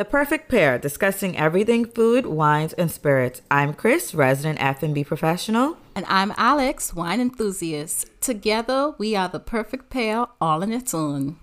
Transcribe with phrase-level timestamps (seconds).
[0.00, 3.42] The Perfect Pair, discussing everything food, wines, and spirits.
[3.50, 5.76] I'm Chris, resident F&B professional.
[5.94, 8.08] And I'm Alex, wine enthusiast.
[8.22, 11.36] Together, we are the perfect pair all in its own.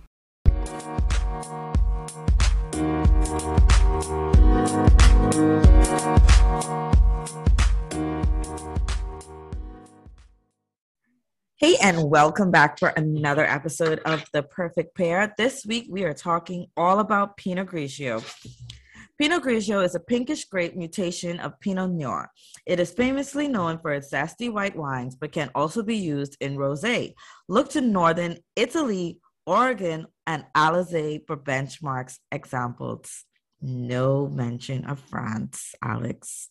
[11.60, 15.34] Hey, and welcome back for another episode of The Perfect Pair.
[15.40, 18.24] This week we are talking all about Pinot Grigio.
[19.18, 22.30] Pinot Grigio is a pinkish grape mutation of Pinot Noir.
[22.68, 26.58] It is famously known for its zesty white wines, but can also be used in
[26.58, 27.16] rosé.
[27.50, 33.26] Look to northern Italy, Oregon, and Alsace for benchmarks examples.
[33.64, 36.50] No mention of France, Alex.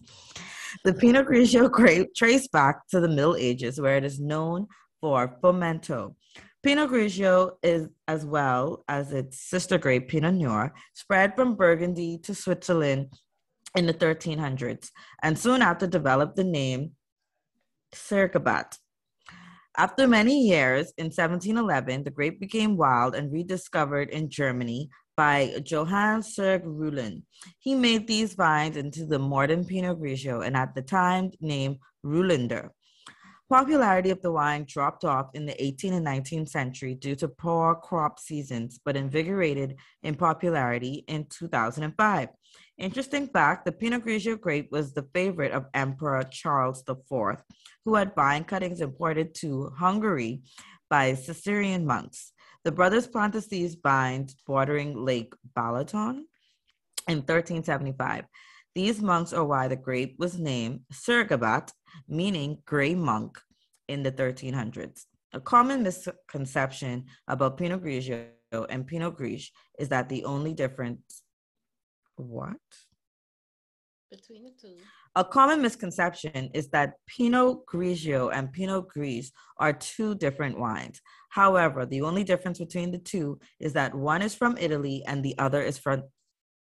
[0.85, 4.67] The Pinot Grigio grape traced back to the Middle Ages, where it is known
[5.07, 6.17] for Fromenteau.
[6.65, 12.35] Pinot Grigio is, as well as its sister grape, Pinot Noir, spread from Burgundy to
[12.35, 13.13] Switzerland
[13.77, 14.91] in the 1300s,
[15.23, 16.91] and soon after developed the name
[17.95, 18.77] Szürkebarát.
[19.77, 26.23] After many years, in 1711, the grape became wild and rediscovered in Germany by Johann
[26.23, 27.23] Seger Ruland.
[27.61, 32.71] He made these vines into the modern Pinot Grigio and at the time named Ruländer.
[33.49, 37.77] Popularity of the wine dropped off in the 18th and 19th century due to poor
[37.77, 42.29] crop seasons, but invigorated in popularity in 2005.
[42.79, 47.45] Interesting fact the Pinot Grigio grape was the favorite of Emperor Charles IV,
[47.85, 50.43] who had vine cuttings imported to Hungary
[50.91, 52.33] by Cistercian monks.
[52.65, 56.25] The brothers planted these vines bordering Lake Balaton
[57.07, 58.25] in 1375.
[58.77, 61.71] These monks are why the grape was named Szürkebarát,
[62.07, 63.41] meaning gray monk,
[63.89, 65.07] in the 1300s.
[65.33, 68.27] A common misconception about Pinot Grigio
[68.69, 71.23] and Pinot Gris is that the only difference.
[72.17, 72.57] What?
[74.11, 74.77] Between the two.
[75.15, 81.01] A common misconception is that Pinot Grigio and Pinot Gris are two different wines.
[81.31, 85.37] However, the only difference between the two is that one is from Italy and the
[85.39, 86.03] other is from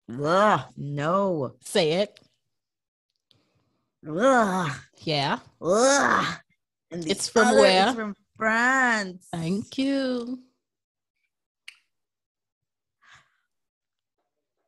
[0.08, 1.54] Ugh, no.
[1.62, 2.20] Say it.
[4.08, 4.72] Ugh.
[5.02, 5.38] Yeah.
[5.60, 6.36] Ugh.
[6.90, 7.88] And it's from where?
[7.88, 9.26] It's from France.
[9.32, 10.40] Thank you.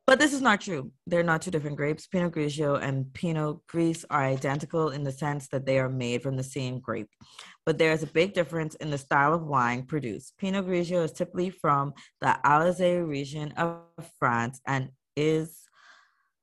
[0.08, 0.90] But this is not true.
[1.06, 2.06] They're not two different grapes.
[2.06, 6.34] Pinot Grigio and Pinot Gris are identical in the sense that they are made from
[6.34, 7.10] the same grape.
[7.66, 10.38] But there is a big difference in the style of wine produced.
[10.38, 13.82] Pinot Grigio is typically from the Alsace region of
[14.18, 15.68] France and is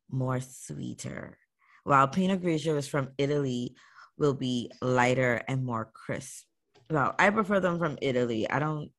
[0.10, 1.38] more sweeter,
[1.86, 3.76] while Pinot Grigio is from Italy,
[4.18, 6.46] will be lighter and more crisp.
[6.90, 8.50] Well, I prefer them from Italy.
[8.50, 8.92] I don't.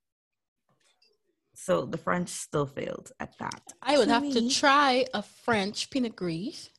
[1.55, 3.63] So the French still failed at that.
[3.83, 4.33] I would have me.
[4.33, 6.71] to try a French Pinot Gris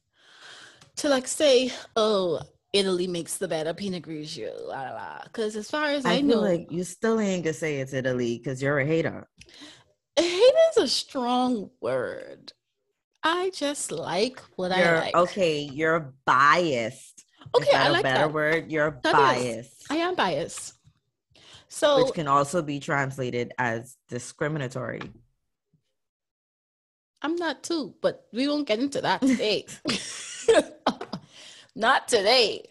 [0.97, 2.41] to like say, oh,
[2.73, 6.83] Italy makes the better Pinot Grigio, Because as far as I, I know, like you
[6.83, 9.27] still ain't gonna say it's Italy because you're a hater.
[10.15, 12.51] Hate is a strong word.
[13.23, 15.15] I just like what you're, I like.
[15.15, 17.25] Okay, you're biased.
[17.55, 18.33] Okay, I like a better that.
[18.33, 18.71] word.
[18.71, 19.81] You're that biased.
[19.81, 19.87] Is.
[19.89, 20.73] I am biased.
[21.67, 25.01] So which can also be translated as discriminatory.
[27.21, 29.65] I'm not too, but we won't get into that today.
[31.75, 32.63] not today.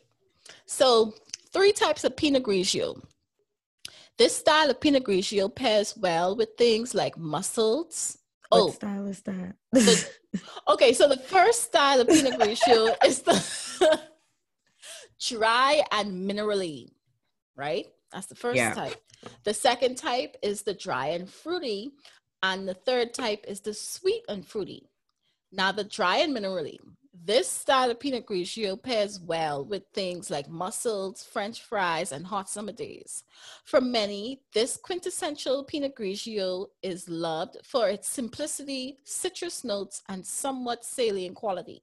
[0.67, 1.15] So,
[1.53, 3.03] three types of Pinot Grigio.
[4.19, 8.19] This style of Pinot Grigio pairs well with things like mussels,
[8.49, 9.57] what oh, style is that?
[9.73, 10.09] the,
[10.69, 14.01] okay, so the first style of Pinot Grigio is the
[15.29, 16.91] dry and minerally,
[17.57, 17.87] right?
[18.13, 18.75] That's the first yeah.
[18.75, 18.97] type.
[19.45, 21.93] The second type is the dry and fruity,
[22.43, 24.89] and the third type is the sweet and fruity.
[25.53, 26.79] Now, the dry and minerally,
[27.25, 32.49] this style of Pinot Grigio pairs well with things like mussels, French fries, and hot
[32.49, 33.25] summer days.
[33.65, 40.85] For many, this quintessential Pinot Grigio is loved for its simplicity, citrus notes, and somewhat
[40.85, 41.83] salient quality.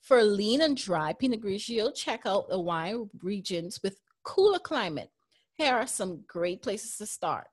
[0.00, 5.10] For lean and dry Pinot Grigio, check out the wine regions with cooler climate.
[5.54, 7.46] Here are some great places to start.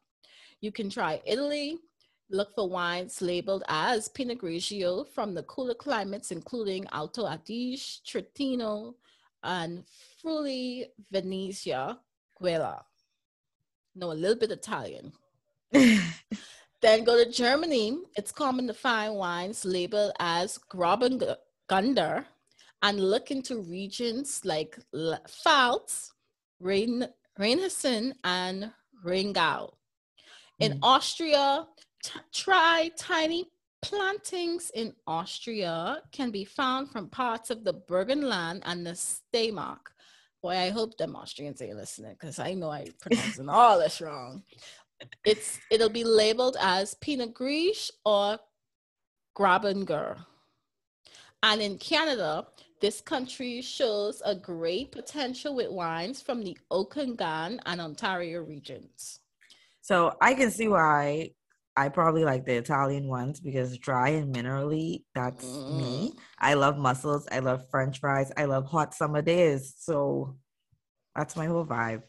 [0.61, 1.77] You can try Italy,
[2.31, 8.95] Look for wines labeled as Pinot Grigio from the cooler climates, including Alto Adige, Trentino,
[9.43, 9.83] and
[10.21, 11.97] Friuli Venezia
[12.39, 12.83] Giulia.
[13.95, 15.11] Know a little bit Italian.
[15.71, 17.97] then go to Germany.
[18.15, 22.25] It's common to find wines labeled as Grauburgunder
[22.81, 26.11] and look into regions like Pfalz,
[26.61, 27.07] Rhein,
[27.39, 28.71] Rheinhessen, and
[29.03, 29.73] Rheingau.
[30.59, 30.79] In mm.
[30.83, 31.65] Austria,
[32.03, 33.49] t- try tiny
[33.81, 39.79] plantings in Austria can be found from parts of the Burgenland and the Steiermark.
[40.41, 44.43] Boy, I hope them Austrians are listening because I know I'm pronouncing all this wrong.
[45.25, 48.37] It's it'll be labeled as Pinot Gris or
[49.37, 50.17] Graubünden.
[51.41, 52.47] And in Canada,
[52.81, 59.19] this country shows a great potential with wines from the Okanagan and Ontario regions.
[59.81, 61.31] So I can see why
[61.79, 65.77] I probably like the Italian ones because dry and minerally, that's mm.
[65.77, 66.13] me.
[66.37, 67.25] I love mussels.
[67.31, 68.33] I love French fries.
[68.35, 69.75] I love hot summer days.
[69.77, 70.35] So
[71.15, 72.01] that's my whole vibe.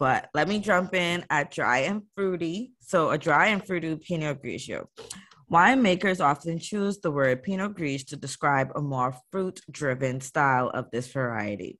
[0.00, 2.72] But let me jump in at dry and fruity.
[2.80, 4.86] So a dry and fruity Pinot Grigio.
[5.48, 10.90] Winemakers often choose the word Pinot Gris to describe a more fruit driven style of
[10.90, 11.78] this variety.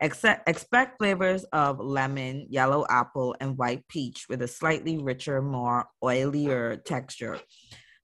[0.00, 5.86] Except, expect flavors of lemon, yellow apple, and white peach with a slightly richer, more
[6.04, 7.40] oilier texture.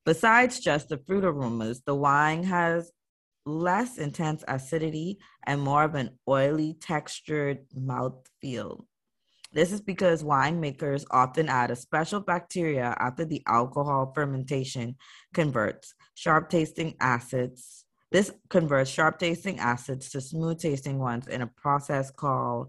[0.07, 2.91] Besides just the fruit aromas, the wine has
[3.45, 8.85] less intense acidity and more of an oily, textured mouthfeel.
[9.53, 14.97] This is because winemakers often add a special bacteria after the alcohol fermentation
[15.35, 17.82] converts sharp tasting acids.
[18.13, 22.69] This converts sharp tasting acids to smooth tasting ones in a process called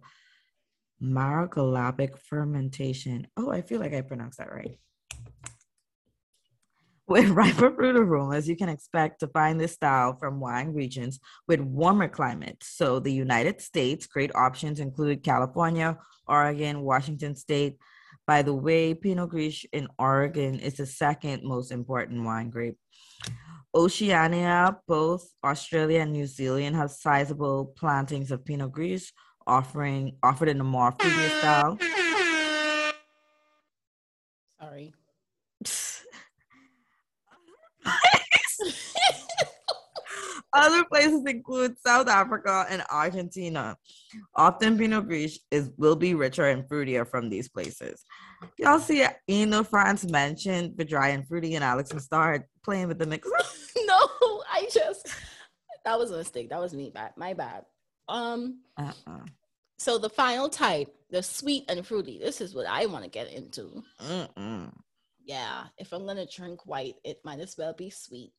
[1.02, 3.28] margolabic fermentation.
[3.36, 4.80] Oh, I feel like I pronounced that right.
[7.08, 11.60] With riper fruit aromas, you can expect to find this style from wine regions with
[11.60, 12.70] warmer climates.
[12.70, 17.76] So, the United States, great options include California, Oregon, Washington State.
[18.26, 22.78] By the way, Pinot Gris in Oregon is the second most important wine grape.
[23.76, 29.12] Oceania, both Australia and New Zealand have sizable plantings of Pinot Gris,
[29.48, 31.80] offering offered in a more fruity style.
[34.62, 34.94] Sorry.
[40.54, 43.76] Other places include South Africa and Argentina.
[44.36, 48.06] Often Pinot Gris is will be richer and fruitier from these places.
[48.58, 52.88] Y'all see, you know, France mentioned the dry and fruity, and Alex and Star playing
[52.88, 53.28] with the mix.
[53.86, 53.98] no,
[54.52, 55.08] I just
[55.86, 56.50] that was a mistake.
[56.50, 57.12] That was me bad.
[57.18, 57.66] My bad.
[58.08, 58.62] Um.
[58.78, 59.26] Uh-uh.
[59.78, 62.18] So the final type, the sweet and fruity.
[62.18, 63.84] This is what I want to get into.
[64.02, 64.72] Mm-mm.
[65.26, 68.32] Yeah, if I'm gonna drink white, it might as well be sweet.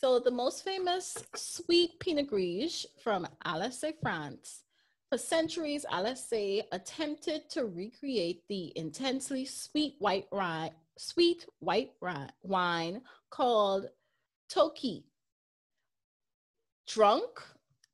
[0.00, 4.62] So the most famous sweet Pinot Gris from Alsace, France.
[5.10, 11.90] For centuries, Alsace attempted to recreate the intensely sweet white wine, sweet white
[12.44, 13.88] wine called
[14.48, 15.02] Tokay.
[16.86, 17.42] Drunk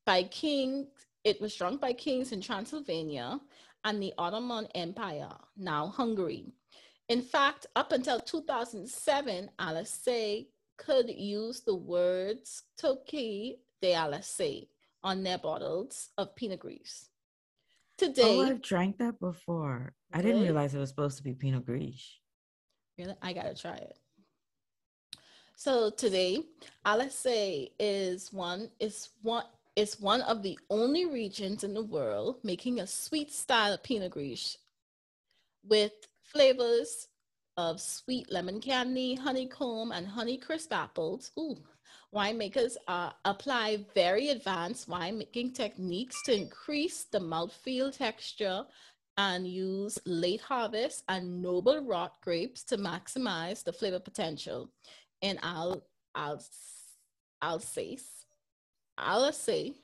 [0.05, 0.89] by kings,
[1.25, 3.41] it was drunk by kings in Transylvania
[3.85, 6.53] and the Ottoman Empire, now Hungary.
[7.09, 10.45] In fact, up until 2007, Alsace
[10.77, 14.67] could use the words Tokay de Alsace
[15.07, 17.09] on their bottles of Pinot Gris.
[18.03, 19.95] Oh, today, oh, I've drank that before.
[20.13, 20.19] Really?
[20.19, 22.19] I didn't realize it was supposed to be Pinot Gris.
[22.99, 23.97] Really, I gotta try it.
[25.55, 26.43] So today,
[26.85, 29.45] Alsace is one is one
[29.77, 34.11] is one of the only regions in the world making a sweet style of Pinot
[34.11, 34.59] Gris
[35.65, 35.93] with
[36.25, 37.07] flavors
[37.57, 41.31] of sweet lemon candy, honeycomb, and honey crisp apples.
[41.39, 41.57] Ooh,
[42.17, 48.65] winemakers uh, apply very advanced winemaking techniques to increase the mouthfeel texture
[49.19, 54.71] and use late harvest and noble rot grapes to maximize the flavor potential.
[55.43, 56.41] I'll,
[57.43, 57.99] I'll say,
[58.97, 59.75] I'll say,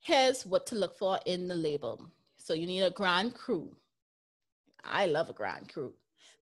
[0.00, 2.10] here's what to look for in the label.
[2.36, 3.70] So you need a Grand Cru.
[4.82, 5.92] I love a Grand Cru.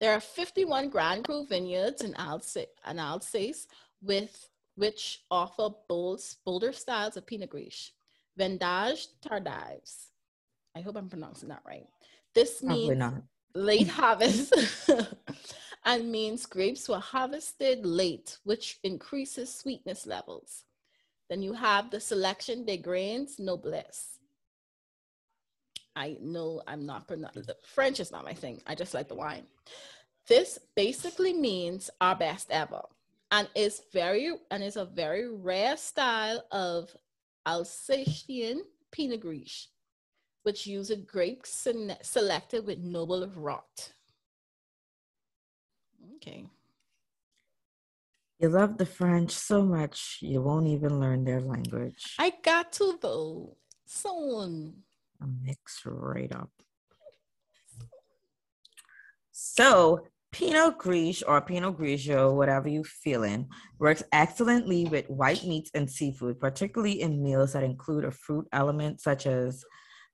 [0.00, 3.66] There are 51 Grand Cru vineyards in Alsace,
[4.00, 4.48] with
[4.78, 7.90] which offer bold, bolder styles of Pinot Gris.
[8.38, 10.06] Vendange tardives.
[10.76, 11.88] I hope I'm pronouncing that right.
[12.32, 13.02] This means
[13.56, 14.54] late harvest
[15.84, 20.62] and means grapes were harvested late, which increases sweetness levels.
[21.28, 24.20] Then you have the selection des grains noblesse.
[25.96, 28.62] I know I'm not pronouncing the French is not my thing.
[28.64, 29.46] I just like the wine.
[30.28, 32.82] This basically means our best ever
[33.30, 36.94] and it's very and it's a very rare style of
[37.46, 39.68] Alsatian Pinot Gris,
[40.42, 41.68] which uses grapes
[42.02, 43.92] selected with noble rot.
[46.16, 46.46] Okay.
[48.38, 52.14] You love the French so much, you won't even learn their language.
[52.18, 53.56] I got to though.
[53.84, 54.84] Soon.
[55.20, 56.50] A mix right up.
[59.32, 65.90] So Pinot Gris or Pinot Grigio, whatever you feeling, works excellently with white meats and
[65.90, 69.64] seafood, particularly in meals that include a fruit element such as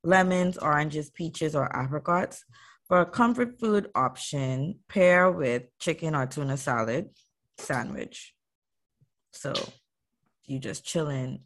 [0.05, 2.45] lemons, oranges, peaches, or apricots.
[2.87, 7.09] For a comfort food option, pair with chicken or tuna salad
[7.57, 8.35] sandwich.
[9.33, 9.53] So
[10.45, 11.41] you just chilling,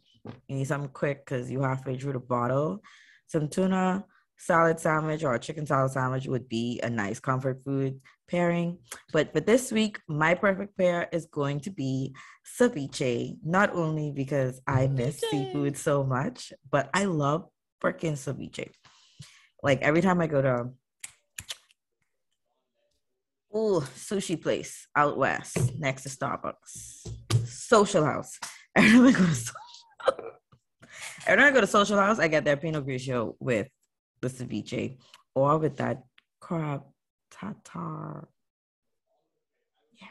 [0.47, 2.81] you need something quick because you halfway through the bottle.
[3.27, 4.03] Some tuna
[4.39, 8.77] salad sandwich or a chicken salad sandwich would be a nice comfort food pairing.
[9.11, 12.15] But for this week, my perfect pair is going to be
[12.57, 14.93] ceviche, not only because I mm.
[14.93, 17.47] miss seafood so much, but I love
[17.83, 18.71] freaking ceviche.
[19.61, 20.69] Like every time I go to
[23.55, 27.07] Ooh, sushi place out west next to Starbucks.
[27.45, 28.39] Social House.
[28.75, 29.55] Every time I go to social,
[31.25, 33.67] every time I go to Social House, I get their Pinot Grigio with
[34.21, 34.97] the ceviche
[35.35, 36.03] or with that
[36.39, 36.83] crab
[37.31, 38.27] tartar.
[39.99, 40.07] Yeah.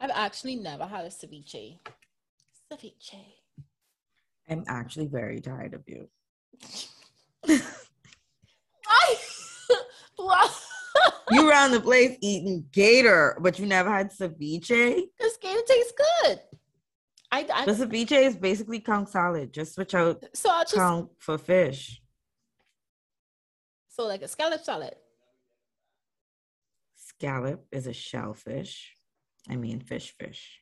[0.00, 1.78] I've actually never had a ceviche.
[2.70, 3.24] Ceviche.
[4.48, 6.08] I'm actually very tired of you.
[8.84, 9.14] Why?
[10.16, 10.48] Why?
[11.30, 15.02] you around the place eating gator, but you never had ceviche?
[15.16, 16.40] Because gator tastes good.
[17.30, 19.52] I, I, the ceviche is basically conch salad.
[19.52, 22.00] Just switch out so I'll just, conch for fish.
[23.98, 24.94] So like a scallop salad.
[26.94, 28.94] Scallop is a shellfish.
[29.48, 30.60] I mean fish fish.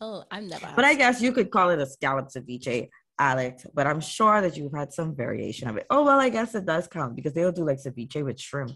[0.00, 0.72] Oh, I'm never.
[0.76, 3.66] But I guess you could call it a scallop ceviche, Alex.
[3.74, 5.86] But I'm sure that you've had some variation of it.
[5.90, 8.72] Oh well, I guess it does count because they'll do like ceviche with shrimp.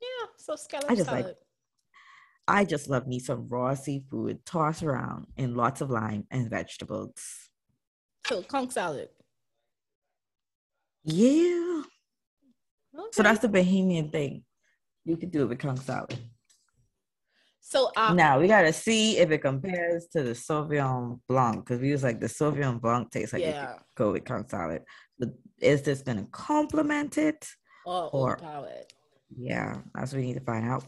[0.00, 1.24] Yeah, so scallop I just salad.
[1.26, 1.36] like
[2.46, 7.50] I just love me some raw seafood tossed around in lots of lime and vegetables.
[8.26, 9.08] So conch salad.
[11.02, 11.82] Yeah.
[12.94, 13.08] Okay.
[13.12, 14.44] So that's the Bahamian thing.
[15.04, 16.18] You could do it with conch salad.
[17.60, 21.92] So um, now we gotta see if it compares to the Sauvignon Blanc because we
[21.92, 23.76] was like the Sauvignon Blanc tastes like yeah.
[23.96, 24.82] go with conch salad.
[25.18, 27.46] But is this gonna complement it
[27.84, 28.92] or, or it?
[29.36, 30.84] Yeah, that's what we need to find out.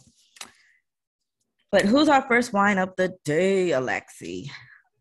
[1.73, 4.49] But who's our first wine of the day, Alexi?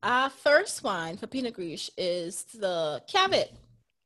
[0.02, 3.50] Our first wine for Pinot Gris is the Cavit.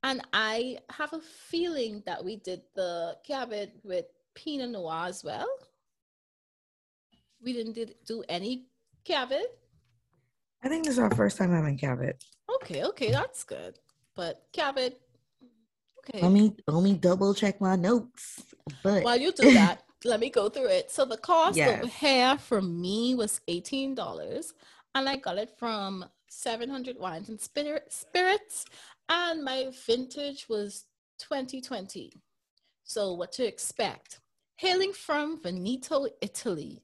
[0.04, 5.48] And I have a feeling that we did the Cavit with Pinot Noir as well.
[7.44, 8.68] We didn't did, do any
[9.06, 9.46] Cavit.
[10.64, 12.24] I think this is our first time having Cavit.
[12.56, 13.78] Okay, okay, that's good.
[14.16, 14.96] But Cavit,
[16.00, 16.22] okay.
[16.22, 18.44] Let me let me double check my notes.
[18.84, 20.92] But while you do that, let me go through it.
[20.92, 21.84] So the cost yes.
[21.84, 24.54] of hair for me was eighteen dollars,
[24.96, 28.66] and I got it from Seven Hundred Wines and Spirits,
[29.10, 30.86] and my vintage was
[31.18, 32.14] 2020.
[32.84, 34.22] So what to expect?
[34.56, 36.84] Hailing from Veneto, Italy,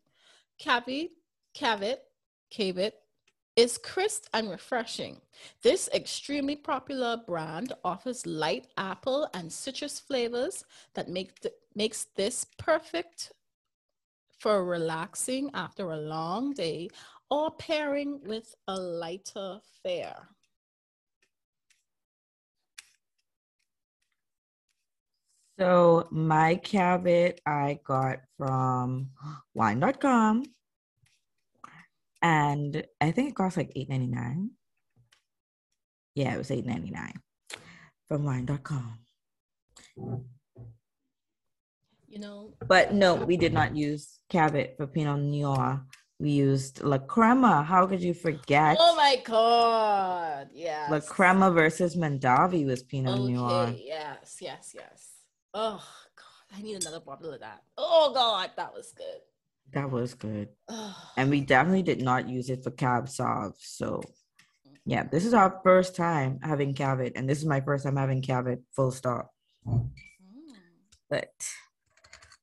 [0.60, 1.12] Cavit,
[1.54, 2.00] Cavit,
[2.50, 2.94] Cavit
[3.56, 5.22] is crisp and refreshing.
[5.62, 12.46] This extremely popular brand offers light apple and citrus flavors that make th- makes this
[12.58, 13.32] perfect
[14.38, 16.90] for relaxing after a long day
[17.30, 20.28] or pairing with a lighter fare.
[25.58, 29.12] So my Cavit I got from
[29.54, 30.44] wine.com
[32.22, 34.52] and I think it cost like eight ninety nine.
[36.14, 37.22] Yeah, it was eight ninety nine
[38.10, 39.00] from wine.com.
[42.08, 45.86] You know, but no, we did not use Cavit for Pinot Noir.
[46.20, 47.64] We used La Crema.
[47.64, 48.78] How could you forget?
[48.80, 50.50] Oh my god!
[50.54, 50.88] Yeah.
[50.90, 53.76] La Crema versus Mondavi was Pinot okay, Noir.
[53.78, 55.15] Yes, yes, yes.
[55.58, 55.82] Oh
[56.18, 57.64] god, I need another bottle of that.
[57.78, 59.22] Oh god, that was good.
[59.72, 60.50] That was good.
[61.18, 63.54] and we definitely did not use it for Cab Sauv.
[63.58, 64.02] So
[64.86, 68.22] yeah, this is our first time having Cavit, and this is my first time having
[68.22, 69.32] Cavit full stop.
[69.66, 69.92] Mm.
[71.10, 71.32] But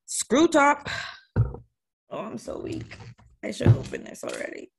[0.07, 0.89] screw top.
[1.37, 2.97] Oh, I'm so weak.
[3.45, 4.73] I should open this already.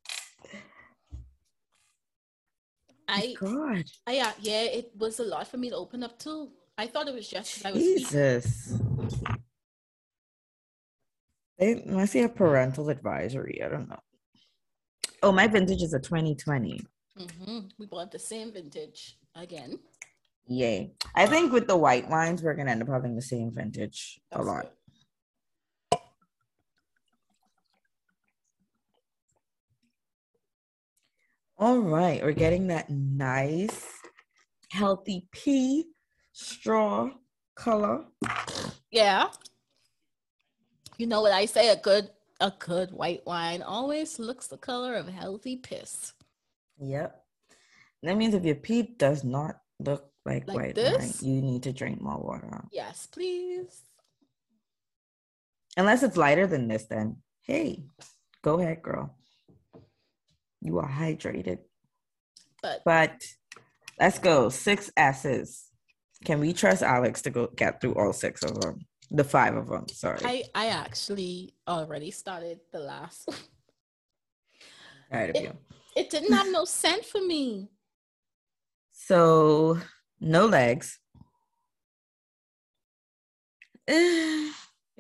[3.08, 3.84] I God.
[4.08, 6.50] I uh, yeah, it was a lot for me to open up too.
[6.77, 8.80] I thought it was just I was Jesus.
[11.60, 13.62] They must have a parental advisory.
[13.63, 14.00] I don't know.
[15.22, 16.82] Oh, my vintage is a 2020.
[17.20, 17.60] Mm-hmm.
[17.77, 19.77] We bought the same vintage again.
[20.48, 20.94] Yay.
[21.15, 24.20] I think with the white wines, we're going to end up having the same vintage
[24.32, 24.72] That's a lot.
[25.92, 26.00] Good.
[31.60, 32.22] All right.
[32.22, 33.88] We're getting that nice,
[34.72, 35.86] healthy pea
[36.34, 37.10] straw
[37.56, 38.06] color.
[38.92, 39.28] Yeah.
[40.98, 41.70] You know what I say?
[41.70, 42.10] A good
[42.42, 46.13] a good white wine always looks the color of healthy piss.
[46.80, 47.24] Yep.
[48.04, 51.22] That means if your pee does not look like, like white this?
[51.22, 52.66] wine, you need to drink more water.
[52.72, 53.84] Yes, please.
[55.78, 57.86] Unless it's lighter than this, then hey,
[58.44, 59.16] go ahead, girl.
[60.62, 61.60] You are hydrated.
[62.62, 63.22] But, but
[64.00, 64.50] let's go.
[64.50, 65.70] Six S's.
[66.25, 68.86] Can we trust Alex to go get through all six of them?
[69.12, 69.88] The five of them.
[69.89, 70.20] Sorry.
[70.24, 73.30] I I actually already started the last.
[75.12, 75.53] Of it, you.
[75.96, 77.70] It didn't have no scent for me.
[78.96, 79.80] So
[80.22, 81.00] no legs.
[83.88, 84.53] it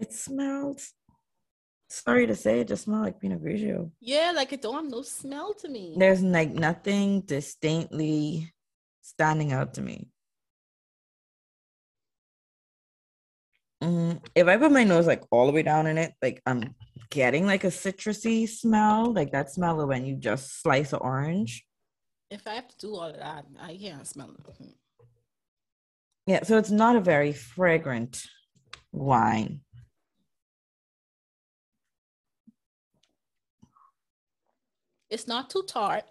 [0.09, 0.81] smelled.
[1.87, 3.91] Sorry to say, it just smelled like Pinot Grigio.
[4.01, 5.95] Yeah, like it don't have no smell to me.
[5.97, 8.51] There's like nothing distinctly
[9.01, 10.09] standing out to me.
[13.83, 16.73] Mm, if I put my nose like all the way down in it, like I'm
[17.09, 21.65] getting like a citrusy smell, like that smell of when you just slice an orange.
[22.31, 24.75] If I have to do all of that, I can't smell it.
[26.25, 28.23] Yeah, so it's not a very fragrant
[28.93, 29.59] wine.
[35.09, 36.05] It's not too tart.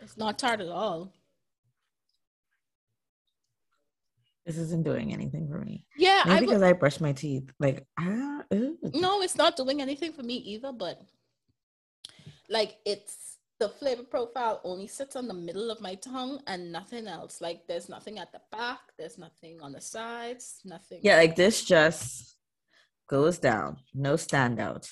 [0.00, 1.12] It's not tart at all.
[4.46, 5.84] This isn't doing anything for me.
[5.96, 7.50] Yeah, Maybe I because I brush my teeth.
[7.58, 10.72] Like, ah, no, it's not doing anything for me either.
[10.72, 11.00] But
[12.48, 17.06] like, it's the flavor profile only sits on the middle of my tongue and nothing
[17.06, 17.40] else.
[17.40, 18.80] Like, there's nothing at the back.
[18.98, 20.60] There's nothing on the sides.
[20.64, 21.00] Nothing.
[21.02, 22.36] Yeah, like this just
[23.08, 23.78] goes down.
[23.94, 24.90] No standout.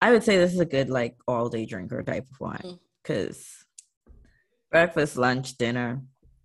[0.00, 3.38] I would say this is a good like all day drinker type of wine because
[4.08, 4.12] mm.
[4.70, 6.02] breakfast, lunch, dinner,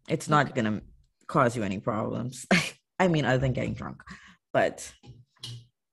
[0.09, 0.61] it's not okay.
[0.61, 0.81] gonna
[1.27, 2.45] cause you any problems.
[2.99, 4.01] I mean, other than getting drunk,
[4.51, 4.93] but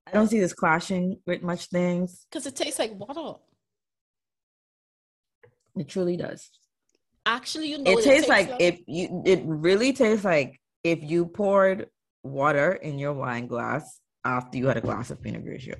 [0.07, 3.38] I don't see this clashing with much things because it tastes like water.
[5.76, 6.50] It truly does.
[7.26, 9.23] Actually, you know, it, it tastes, tastes like, like if you.
[9.25, 11.88] It really tastes like if you poured
[12.22, 15.77] water in your wine glass after you had a glass of Pinot Grigio.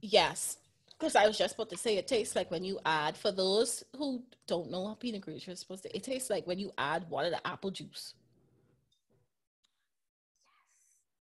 [0.00, 0.56] Yes,
[0.88, 3.84] because I was just about to say it tastes like when you add, for those
[3.96, 7.08] who don't know how Pinot Grigio is supposed to, it tastes like when you add
[7.08, 8.14] water to apple juice.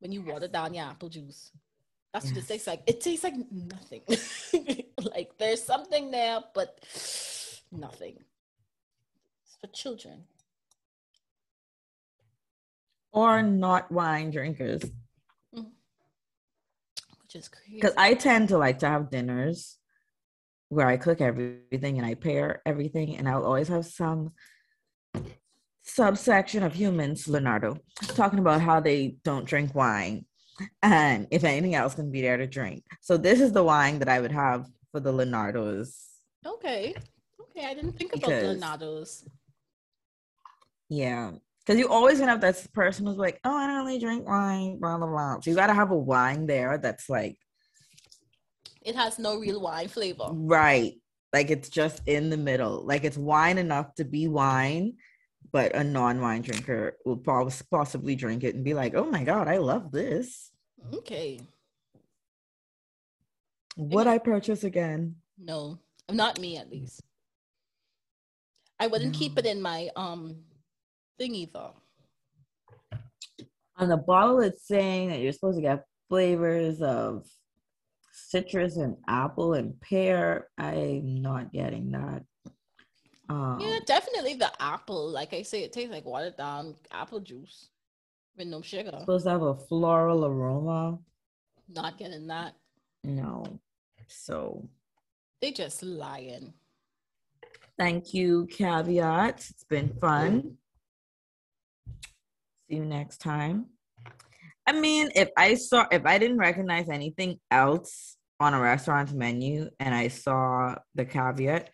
[0.00, 1.50] When you water down your apple juice.
[2.12, 2.34] That's yes.
[2.34, 2.82] what it tastes like.
[2.86, 4.02] It tastes like nothing.
[5.14, 6.78] like there's something there, but
[7.70, 8.18] nothing.
[9.44, 10.24] It's for children.
[13.12, 14.82] Or not wine drinkers
[15.54, 15.66] mm.
[17.22, 17.74] which is crazy.
[17.74, 19.76] Because I tend to like to have dinners
[20.68, 24.32] where I cook everything and I pair everything, and I'll always have some
[25.88, 30.24] subsection of humans, Leonardo, talking about how they don't drink wine
[30.82, 32.84] and if anything else can be there to drink.
[33.00, 35.90] So this is the wine that I would have for the Leonardos.
[36.46, 36.94] Okay.
[37.40, 39.24] Okay, I didn't think because, about Leonardos.
[40.88, 41.32] Yeah.
[41.64, 44.78] Because you always gonna have that person who's like, oh, I don't really drink wine,
[44.78, 45.40] blah blah blah.
[45.40, 47.36] So you gotta have a wine there that's like
[48.82, 50.28] it has no real wine flavor.
[50.32, 50.94] Right.
[51.32, 52.86] Like it's just in the middle.
[52.86, 54.94] Like it's wine enough to be wine,
[55.52, 57.22] but a non-wine drinker will
[57.70, 60.50] possibly drink it and be like, oh my god, I love this.
[60.94, 61.40] Okay.
[63.76, 65.16] Would I purchase again?
[65.38, 65.78] No,
[66.10, 67.00] not me at least.
[68.80, 69.18] I wouldn't no.
[69.18, 70.36] keep it in my um
[71.20, 71.74] thingy though.
[73.76, 77.26] On the bottle, it's saying that you're supposed to get flavors of
[78.12, 80.48] citrus and apple and pear.
[80.58, 82.24] I'm not getting that.
[83.28, 85.10] Um, yeah, definitely the apple.
[85.10, 87.68] Like I say, it tastes like watered down apple juice
[88.36, 88.96] with no sugar.
[89.00, 90.98] Supposed to have a floral aroma.
[91.68, 92.54] Not getting that.
[93.04, 93.44] No.
[94.06, 94.66] So
[95.42, 96.54] they just lying.
[97.78, 99.50] Thank you, Cavit.
[99.50, 100.56] It's been fun.
[102.68, 103.66] See you next time.
[104.66, 109.68] I mean, if I saw, if I didn't recognize anything else on a restaurant's menu
[109.80, 111.68] and I saw the Cavit,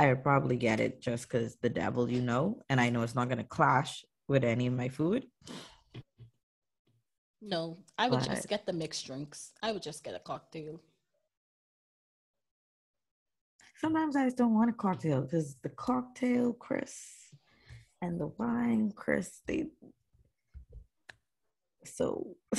[0.00, 3.14] I would probably get it just because the devil, you know, and I know it's
[3.14, 5.26] not going to clash with any of my food.
[7.42, 9.52] No, I would but, just get the mixed drinks.
[9.62, 10.80] I would just get a cocktail.
[13.76, 16.94] Sometimes I just don't want a cocktail because the cocktail, Chris,
[18.00, 19.66] and the wine, Chris, they
[21.84, 22.38] so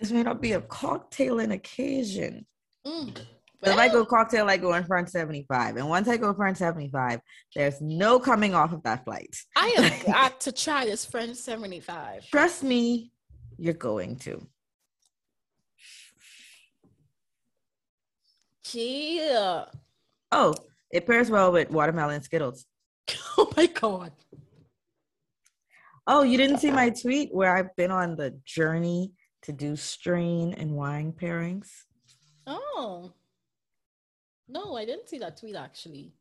[0.00, 2.46] this may not be a cocktailing occasion.
[2.86, 3.26] Mm.
[3.66, 5.76] But if I go cocktail, I go in French 75.
[5.76, 7.20] And once I go French 75,
[7.56, 9.34] there's no coming off of that flight.
[9.56, 12.30] I have got to try this French 75.
[12.30, 13.10] Trust me,
[13.58, 14.46] you're going to.
[18.72, 19.64] Yeah.
[20.30, 20.54] Oh,
[20.92, 22.66] it pairs well with watermelon Skittles.
[23.38, 24.12] Oh my god.
[26.06, 30.54] Oh, you didn't see my tweet where I've been on the journey to do strain
[30.54, 31.68] and wine pairings?
[32.46, 33.12] Oh.
[34.48, 36.12] No, I didn't see that tweet actually.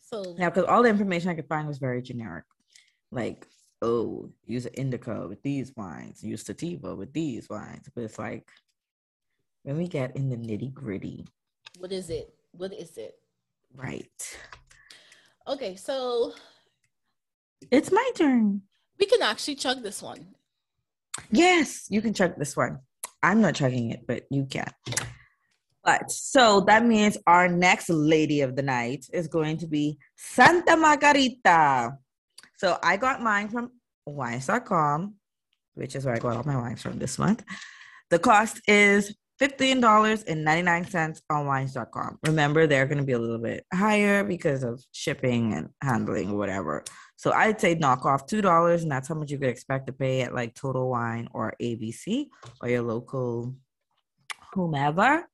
[0.00, 2.44] So yeah, because all the information I could find was very generic.
[3.10, 3.46] Like,
[3.80, 7.88] oh, use an indica with these wines, use sativa with these wines.
[7.94, 8.48] But it's like
[9.62, 11.26] when we get in the nitty gritty.
[11.78, 12.34] What is it?
[12.52, 13.14] What is it?
[13.74, 14.38] Right.
[15.48, 16.32] Okay, so
[17.70, 18.62] it's my turn.
[18.98, 20.26] We can actually chug this one.
[21.30, 22.80] Yes, you can chug this one.
[23.22, 24.70] I'm not chugging it, but you can.
[25.84, 30.76] But so that means our next lady of the night is going to be Santa
[30.76, 31.96] Margherita.
[32.56, 33.72] So I got mine from
[34.06, 35.14] wines.com,
[35.74, 37.44] which is where I got all my wines from this month.
[38.10, 42.18] The cost is $15.99 on wines.com.
[42.24, 46.36] Remember, they're going to be a little bit higher because of shipping and handling or
[46.36, 46.84] whatever.
[47.16, 50.22] So I'd say knock off $2, and that's how much you could expect to pay
[50.22, 52.28] at like Total Wine or ABC
[52.60, 53.56] or your local
[54.52, 55.24] whomever.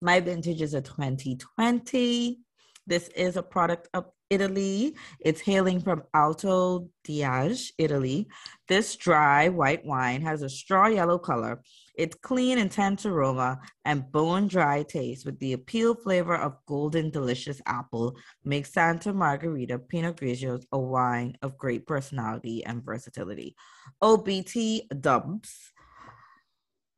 [0.00, 2.38] My vintage is a 2020.
[2.86, 4.96] This is a product of Italy.
[5.20, 8.26] It's hailing from Alto Adige, Italy.
[8.68, 11.62] This dry white wine has a straw yellow color.
[11.96, 17.60] It's clean, intense aroma and bone dry taste with the appeal flavor of golden, delicious
[17.66, 23.54] apple makes Santa Margherita Pinot Grigio a wine of great personality and versatility.
[24.02, 25.72] OBT dubs.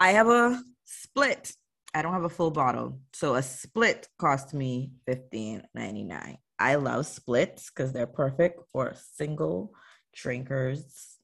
[0.00, 1.52] I have a split
[1.96, 3.00] I don't have a full bottle.
[3.14, 6.36] So a split cost me $15.99.
[6.58, 9.72] I love splits because they're perfect for single
[10.12, 11.16] drinkers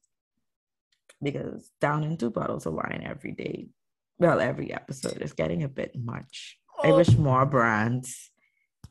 [1.21, 3.67] because down in two bottles of wine every day.
[4.17, 6.57] Well, every episode is getting a bit much.
[6.79, 6.89] Oh.
[6.89, 8.31] I wish more brands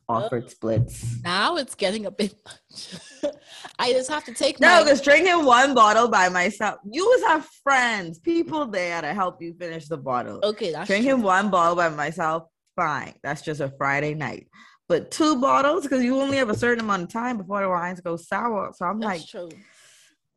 [0.09, 0.49] offered oh.
[0.49, 1.23] splits.
[1.23, 2.97] Now it's getting a bit much.
[3.79, 7.45] I just have to take no, because drinking one bottle by myself, you always have
[7.63, 10.41] friends, people there to help you finish the bottle.
[10.43, 11.23] Okay, that's drinking true.
[11.23, 12.45] one bottle by myself,
[12.77, 13.15] fine.
[13.23, 14.47] That's just a Friday night.
[14.89, 18.01] But two bottles, because you only have a certain amount of time before the wines
[18.01, 18.73] go sour.
[18.75, 19.49] So I'm that's like, true.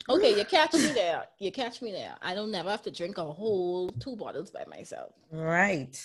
[0.08, 1.24] Okay, you catch me there.
[1.40, 2.16] You catch me there.
[2.22, 5.12] I don't never have to drink a whole two bottles by myself.
[5.32, 6.00] Right.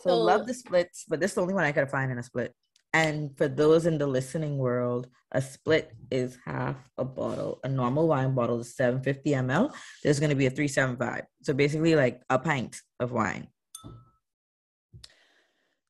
[0.00, 2.22] So, love the splits, but this is the only one I could find in a
[2.22, 2.54] split.
[2.92, 7.60] And for those in the listening world, a split is half a bottle.
[7.62, 9.72] A normal wine bottle is 750 ml.
[10.02, 11.24] There's going to be a 375.
[11.42, 13.46] So basically, like a pint of wine.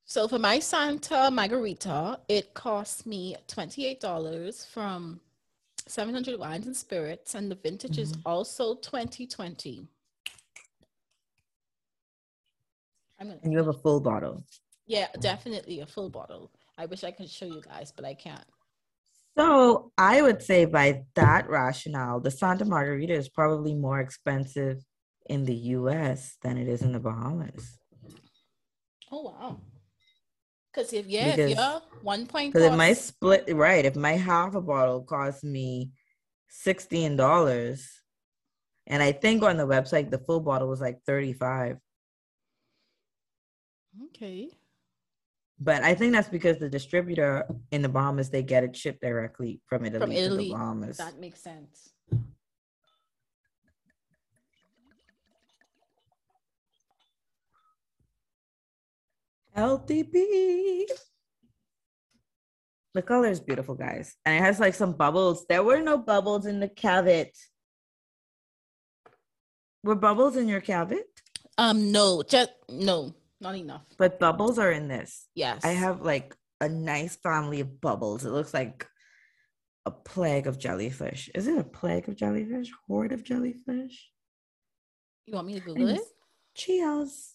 [0.04, 5.20] So for my Santa Margherita, it cost me $28 from
[5.86, 8.02] 700 Wines and Spirits, and the vintage mm-hmm.
[8.02, 9.88] is also 2020.
[13.20, 14.44] And you have a full bottle.
[14.86, 16.50] Yeah, definitely a full bottle.
[16.78, 18.44] I wish I could show you guys, but I can't.
[19.38, 24.82] So I would say by that rationale, the Santa Margherita is probably more expensive
[25.28, 27.78] in the US than it is in the Bahamas.
[29.12, 29.60] Oh wow.
[30.74, 34.12] Cause if yeah, because, if you're one point because if my split right, if my
[34.12, 35.90] half a bottle costs me
[36.48, 37.88] sixteen dollars,
[38.86, 41.78] and I think on the website the full bottle was like 35
[44.06, 44.48] Okay.
[45.58, 49.60] But I think that's because the distributor in the Bahamas they get it shipped directly
[49.66, 50.28] from Italy, from Italy.
[50.28, 50.96] to the Bahamas.
[50.96, 51.90] That makes sense.
[59.56, 60.86] LDP.
[62.94, 64.16] The color is beautiful, guys.
[64.24, 65.46] And it has like some bubbles.
[65.48, 67.36] There were no bubbles in the Cavit.
[69.84, 71.04] Were bubbles in your Cavit?
[71.58, 73.14] Um, no, just no.
[73.40, 73.82] Not enough.
[73.98, 75.26] But bubbles are in this.
[75.34, 75.64] Yes.
[75.64, 78.24] I have like a nice family of bubbles.
[78.24, 78.86] It looks like
[79.86, 81.30] a plague of jellyfish.
[81.34, 82.70] Is it a plague of jellyfish?
[82.86, 84.10] Horde of jellyfish?
[85.26, 86.00] You want me to Google it?
[86.54, 87.34] Cheers.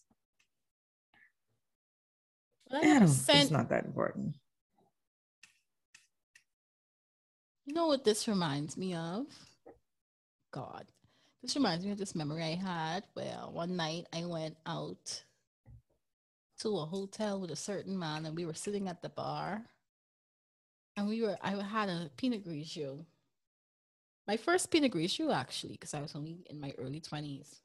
[2.72, 3.44] I don't, sent...
[3.44, 4.36] It's not that important.
[7.66, 9.26] You know what this reminds me of?
[10.52, 10.86] God.
[11.42, 15.24] This reminds me of this memory I had where one night I went out
[16.60, 19.64] to a hotel with a certain man and we were sitting at the bar
[20.98, 23.06] and we were I had a Pinot Grigio.
[24.28, 27.60] My first Pinot Grigio actually because I was only in my early 20s.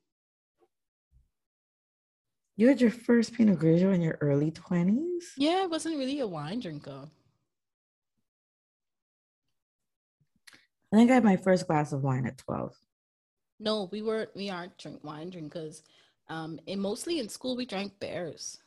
[2.56, 5.24] You had your first Pinot Grigio in your early 20s?
[5.36, 7.08] Yeah, I wasn't really a wine drinker.
[10.92, 12.74] I think I had my first glass of wine at 12.
[13.60, 14.34] No, we weren't.
[14.34, 15.82] we aren't drink wine drinkers.
[16.28, 18.58] Um, and mostly in school we drank beers.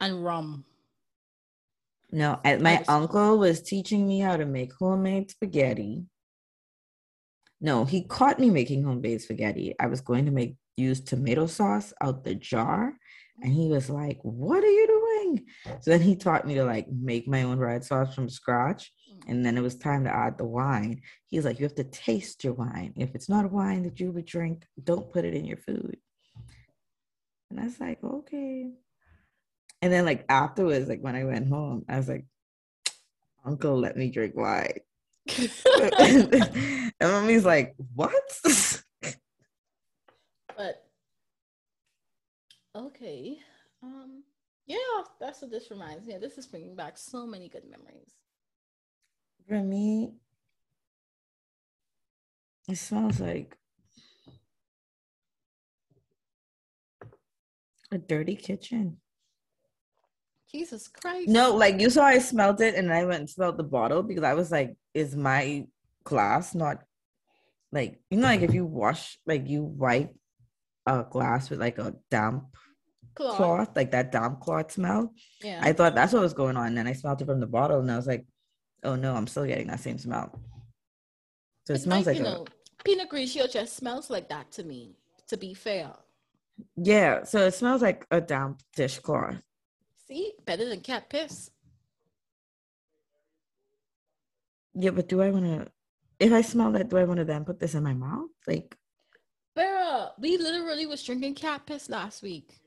[0.00, 0.64] And rum.
[2.10, 6.04] No, my uncle was teaching me how to make homemade spaghetti.
[7.60, 9.74] No, he caught me making homemade spaghetti.
[9.80, 12.92] I was going to make use tomato sauce out the jar,
[13.42, 15.46] and he was like, "What are you doing?"
[15.80, 18.92] So then he taught me to like make my own red sauce from scratch.
[19.26, 21.00] And then it was time to add the wine.
[21.28, 22.92] He's like, "You have to taste your wine.
[22.96, 25.96] If it's not a wine that you would drink, don't put it in your food."
[27.50, 28.72] And I was like, "Okay."
[29.84, 32.24] And then like afterwards, like when I went home, I was like,
[33.44, 34.78] Uncle let me drink wine.
[36.08, 38.14] and mommy's like, What?
[40.56, 40.86] but
[42.74, 43.36] okay.
[43.82, 44.22] Um
[44.64, 44.78] yeah,
[45.20, 46.22] that's what this reminds me of.
[46.22, 48.14] This is bringing back so many good memories.
[49.46, 50.14] For me,
[52.70, 53.58] it smells like
[57.92, 58.96] a dirty kitchen.
[60.54, 61.28] Jesus Christ.
[61.28, 64.22] No, like you saw I smelled it and I went and smelled the bottle because
[64.22, 65.66] I was like, is my
[66.04, 66.82] glass not
[67.72, 70.14] like you know like if you wash like you wipe
[70.86, 72.44] a glass with like a damp
[73.16, 75.12] cloth, cloth like that damp cloth smell.
[75.42, 75.60] Yeah.
[75.60, 76.68] I thought that's what was going on.
[76.68, 78.24] And then I smelled it from the bottle and I was like,
[78.84, 80.38] oh no, I'm still getting that same smell.
[81.66, 82.46] So it smells like, like you a, know,
[82.84, 84.94] Pinot Grigio just smells like that to me,
[85.28, 85.90] to be fair.
[86.76, 89.42] Yeah, so it smells like a damp dishcloth.
[90.06, 91.50] See, better than cat piss.
[94.74, 95.72] Yeah, but do I want to?
[96.18, 98.30] If I smell that, do I want to then put this in my mouth?
[98.46, 98.76] Like,
[99.56, 102.58] Vera, we literally was drinking cat piss last week.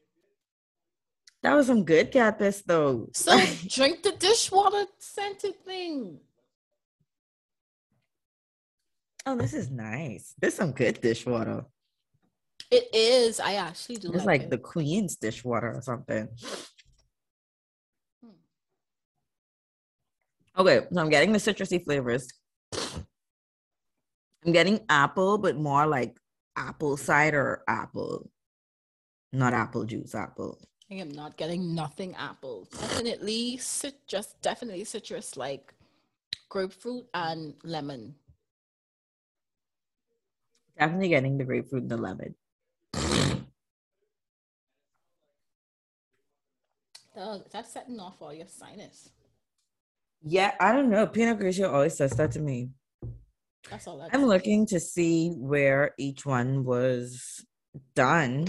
[1.44, 3.10] That was some good cat piss, though.
[3.14, 6.20] So drink the dishwater scented thing.
[9.26, 10.34] Oh, this is nice.
[10.40, 11.66] This is some good dishwater.
[12.72, 13.40] It is.
[13.40, 14.12] I actually do.
[14.14, 16.30] It's like, like the Queen's dishwater or something.
[20.58, 22.28] Okay, so I'm getting the citrusy flavors.
[24.44, 26.18] I'm getting apple, but more like
[26.56, 28.32] apple cider apple,
[29.32, 30.60] not apple juice apple.
[30.90, 32.68] I am not getting nothing apple.
[32.72, 35.76] Definitely citrus, definitely citrus like
[36.50, 38.16] grapefruit and lemon.
[40.80, 42.34] Definitely getting the grapefruit and the lemon.
[47.16, 49.10] Doug, that's setting off all your sinus.
[50.22, 51.08] Yeah, I don't know.
[51.08, 52.70] Pinot Grigio always says that to me.
[53.70, 54.08] That's all.
[54.12, 57.46] I'm looking to see where each one was
[57.96, 58.48] done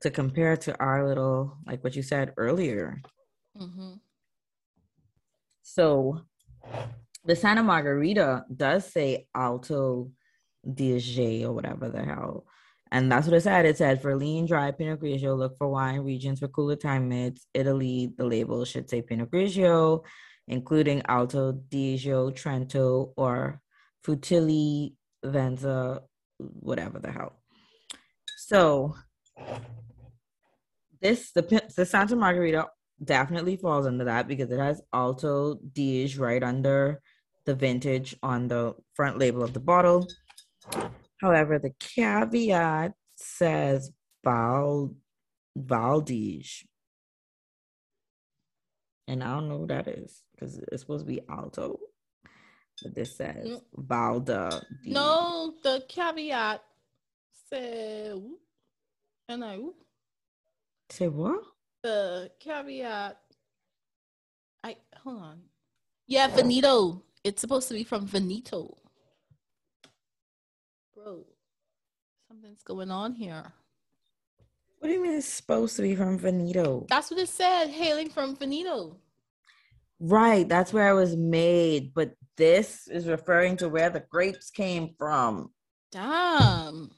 [0.00, 3.00] to compare to our little, like what you said earlier.
[3.60, 3.94] Mm-hmm.
[5.62, 6.22] So
[7.24, 10.10] the Santa Margherita does say Alto
[10.66, 12.46] DSJ or whatever the hell.
[12.92, 13.66] And that's what it said.
[13.66, 17.46] It said for lean, dry Pinot Grigio, look for wine regions for cooler climates.
[17.54, 20.02] Italy, the label should say Pinot Grigio
[20.50, 23.62] including Alto, Digio, Trento, or
[24.04, 26.02] Futili, Venza,
[26.38, 27.36] whatever the hell.
[28.36, 28.96] So
[31.00, 32.66] this the the Santa Margherita
[33.02, 37.00] definitely falls under that because it has Alto Dige right under
[37.46, 40.06] the vintage on the front label of the bottle.
[41.20, 43.92] However, the Cavit says
[44.24, 44.94] Val
[45.56, 46.64] Valdige.
[49.06, 51.78] And I don't know who that is because it's supposed to be alto.
[52.82, 53.62] But this says mm.
[53.76, 54.64] Valda.
[54.84, 56.60] No, the Cavit
[57.48, 58.18] says,
[59.28, 59.58] and I
[60.88, 61.42] say what?
[61.82, 63.16] The Cavit.
[64.64, 65.40] I hold on.
[66.06, 67.02] Yeah, Veneto.
[67.22, 68.76] It's supposed to be from Veneto.
[70.94, 71.24] Bro,
[72.28, 73.52] something's going on here.
[74.78, 76.86] What do you mean it's supposed to be from Veneto?
[76.88, 78.96] That's what it said, hailing from Veneto.
[80.00, 84.94] Right, that's where it was made, but this is referring to where the grapes came
[84.98, 85.50] from.
[85.92, 86.90] Damn.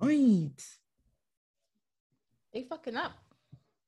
[0.00, 0.50] Right.
[2.52, 3.12] They fucking up.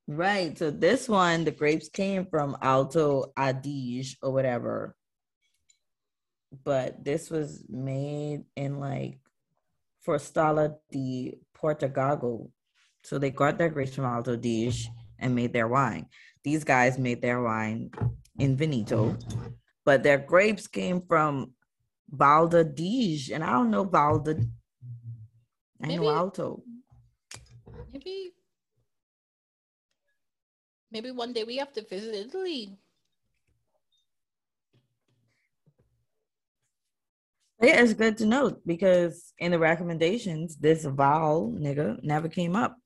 [0.06, 0.56] Right.
[0.56, 4.94] So this one, the grapes came from Alto Adige or whatever.
[6.64, 9.18] But this was made in like
[10.06, 12.50] Forstalla di Portogallo.
[13.02, 14.88] So they got their grapes from Alto Adige
[15.20, 16.06] and made their wine.
[16.42, 17.90] These guys made their wine
[18.38, 19.48] in Veneto, mm-hmm.
[19.84, 21.52] but their grapes came from
[22.14, 24.42] Balda Dige, and I don't know Balda.
[25.82, 26.62] I maybe, know Alto.
[27.92, 28.32] Maybe,
[30.90, 32.76] maybe one day we have to visit Italy.
[37.62, 42.76] Yeah, it's good to know because in the recommendations, this Val nigga never came up.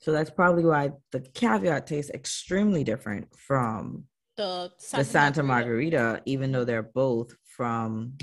[0.00, 4.04] So that's probably why the Cavit tastes extremely different from
[4.36, 5.98] the Santa, the Santa Margherita.
[5.98, 6.22] Margherita.
[6.24, 8.14] even though they're both from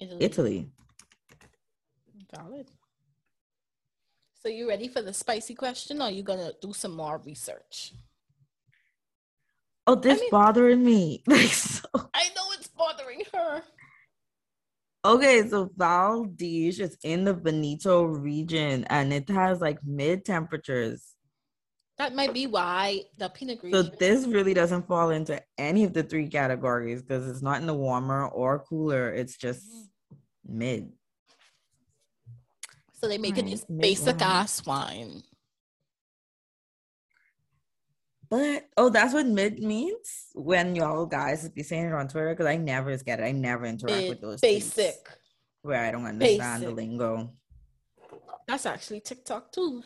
[0.00, 0.24] Italy.
[0.24, 0.70] Italy.
[2.36, 2.70] Valid.
[4.42, 7.92] So you ready for the spicy question or are you gonna do some more research?
[9.86, 11.22] Oh, this I mean, bothering me.
[11.28, 11.88] Like so.
[12.14, 13.62] I know it's bothering her.
[15.04, 21.09] Okay, so Valdish is in the Veneto region and it has like mid temperatures.
[22.00, 23.72] That might be why the Pinot Grigio.
[23.72, 27.66] So this really doesn't fall into any of the three categories because it's not in
[27.66, 29.10] the warmer or cooler.
[29.10, 30.58] It's just mm-hmm.
[30.58, 30.92] mid.
[32.94, 35.22] So they make right, it basic ass wine.
[38.30, 42.46] But oh, that's what mid means when y'all guys be saying it on Twitter because
[42.46, 43.24] I never get it.
[43.24, 45.06] I never interact mid, with those basic
[45.60, 46.66] where I don't understand basic.
[46.66, 47.34] the lingo.
[48.48, 49.82] That's actually TikTok too.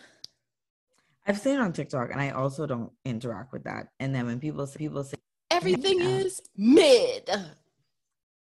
[1.26, 3.88] I've seen it on TikTok and I also don't interact with that.
[3.98, 5.16] And then when people say people say
[5.50, 6.08] everything yeah.
[6.08, 7.28] is mid.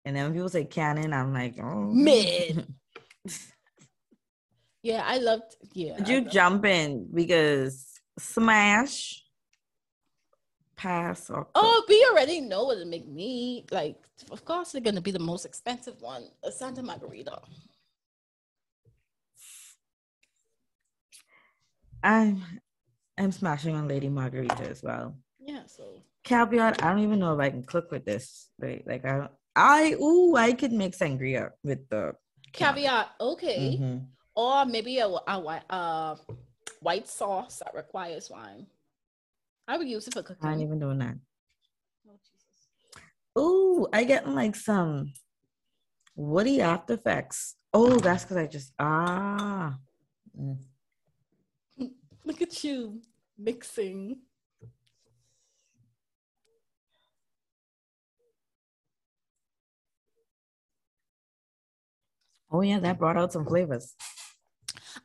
[0.05, 2.66] And then when people say canon, I'm like, oh mid.
[4.83, 5.97] yeah, I loved yeah.
[5.99, 7.87] Did you jump in because
[8.19, 9.23] smash
[10.81, 13.97] pass or oh we already know what it make me like
[14.31, 17.38] of course they're gonna be the most expensive one a Santa Margherita
[22.03, 22.43] i'm
[23.21, 27.41] i'm smashing on lady margarita as well yeah so Cavit i don't even know if
[27.41, 31.89] i can cook with this right like i i ooh i could make sangria with
[31.89, 32.13] the
[32.53, 33.99] Cavit okay mm-hmm.
[34.35, 36.19] or maybe a, a, a
[36.81, 38.67] white sauce that requires wine
[39.71, 40.49] I would use it for cooking.
[40.49, 41.15] I ain't even doing that.
[42.09, 43.39] Oh, Jesus.
[43.39, 45.13] Ooh, I get like some
[46.17, 47.55] woody after effects.
[47.73, 49.79] Oh, that's because I just ah.
[50.37, 50.59] Mm.
[52.25, 53.01] Look at you
[53.40, 54.18] mixing.
[62.53, 63.94] Oh yeah, that brought out some flavors.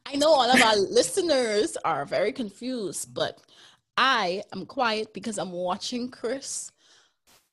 [0.05, 3.39] I know all of our listeners are very confused, but
[3.97, 6.71] I am quiet because I'm watching Chris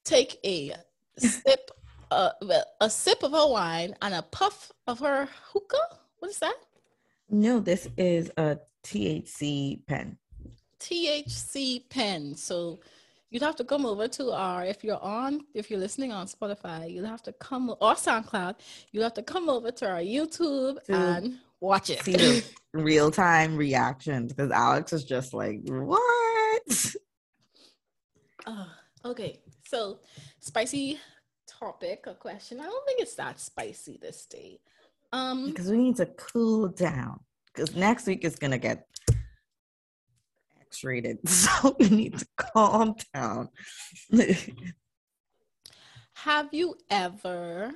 [0.04, 0.74] take a
[1.18, 1.70] sip,
[2.10, 2.30] uh,
[2.80, 5.98] a sip of her wine and a puff of her hookah.
[6.18, 6.56] What is that?
[7.28, 10.18] No, this is a THC pen.
[10.82, 12.34] THC pen.
[12.34, 12.80] So
[13.30, 16.90] you'd have to come over to our if you're on if you're listening on Spotify,
[16.90, 18.56] you'd have to come or SoundCloud,
[18.90, 22.00] you'll have to come over to our YouTube to and watch it.
[22.00, 26.94] See the real time reactions because Alex is just like, what?
[28.46, 28.66] uh,
[29.04, 30.00] okay, so
[30.40, 30.98] spicy
[31.46, 32.60] topic, a question.
[32.60, 34.58] I don't think it's that spicy this day.
[35.12, 37.20] Um, because we need to cool down.
[37.54, 38.86] Because next week is gonna get
[40.72, 43.50] X-rated, so we need to calm down.
[46.14, 47.72] Have you ever?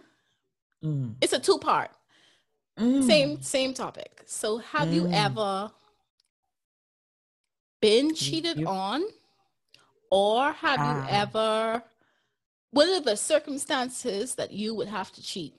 [0.82, 1.16] Mm.
[1.20, 1.90] It's a two-part.
[2.78, 3.06] Mm.
[3.06, 4.22] Same same topic.
[4.24, 4.94] So, have mm.
[4.94, 5.70] you ever
[7.82, 9.02] been cheated you, on?
[10.10, 11.06] Or have uh, you ah.
[11.10, 11.82] ever,
[12.70, 15.54] what are the circumstances that you would have to cheat?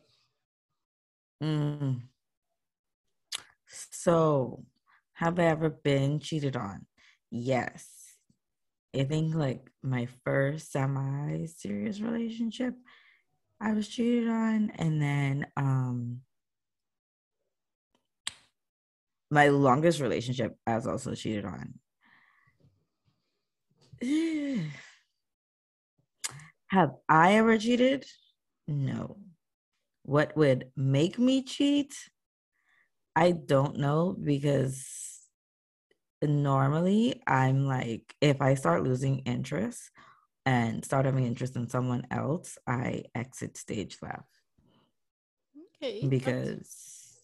[1.43, 2.01] Mm.
[3.91, 4.63] So,
[5.13, 6.85] have I ever been cheated on?
[7.31, 7.87] Yes.
[8.95, 12.75] I think like my first semi serious relationship,
[13.61, 14.71] I was cheated on.
[14.77, 16.21] And then um
[19.29, 21.73] my longest relationship, I was also cheated on.
[26.67, 28.05] Have I ever cheated?
[28.67, 29.17] No.
[30.03, 31.95] What would make me cheat?
[33.15, 35.16] I don't know because
[36.21, 39.91] normally I'm like, if I start losing interest
[40.45, 44.23] and start having interest in someone else, I exit stage left.
[45.83, 46.07] Okay.
[46.07, 47.19] Because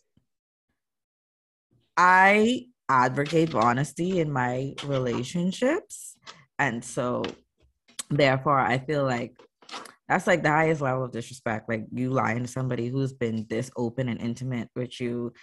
[1.97, 6.13] I advocate honesty in my relationships
[6.59, 7.23] and so,
[8.09, 9.35] therefore, I feel like
[10.07, 11.69] that's like the highest level of disrespect.
[11.69, 15.33] Like you lying to somebody who's been this open and intimate with you.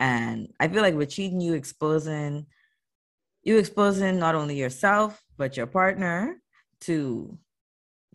[0.00, 2.46] And I feel like with cheating, you exposing
[3.44, 6.40] you exposing not only yourself but your partner
[6.80, 7.38] to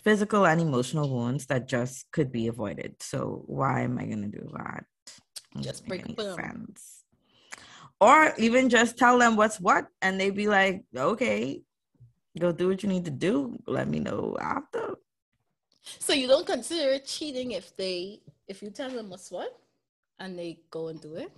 [0.04, 2.96] physical and emotional wounds that just could be avoided.
[3.02, 4.86] So why am I gonna do that?
[5.60, 7.04] Just break any sense.
[8.02, 11.64] Or even just tell them what's what, and they'd be like, okay,
[12.38, 13.58] Go do what you need to do.
[13.66, 14.96] Let me know after.
[15.82, 19.58] So you don't consider cheating if they if you tell them what's what
[20.20, 21.32] and they go and do it?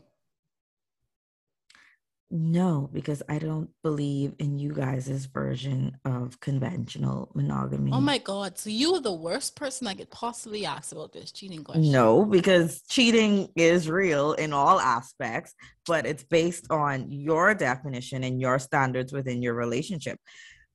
[2.34, 7.92] No, because I don't believe in you guys' version of conventional oh monogamy.
[7.92, 8.58] Oh my god!
[8.58, 11.92] So you are the worst person I could possibly ask about this cheating question.
[11.92, 15.54] No, because cheating is real in all aspects,
[15.86, 20.18] but it's based on your definition and your standards within your relationship.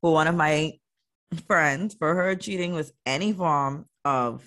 [0.02, 0.74] For one of my
[1.46, 4.44] friends, for her, cheating was any form of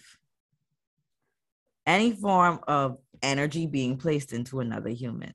[1.87, 5.33] any form of energy being placed into another human.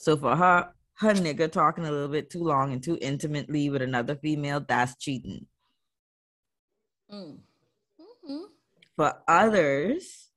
[0.00, 3.82] So for her, her nigga talking a little bit too long and too intimately with
[3.82, 5.46] another female, that's cheating.
[7.12, 7.40] Mm.
[8.00, 8.44] Mm-hmm.
[8.96, 10.30] For others,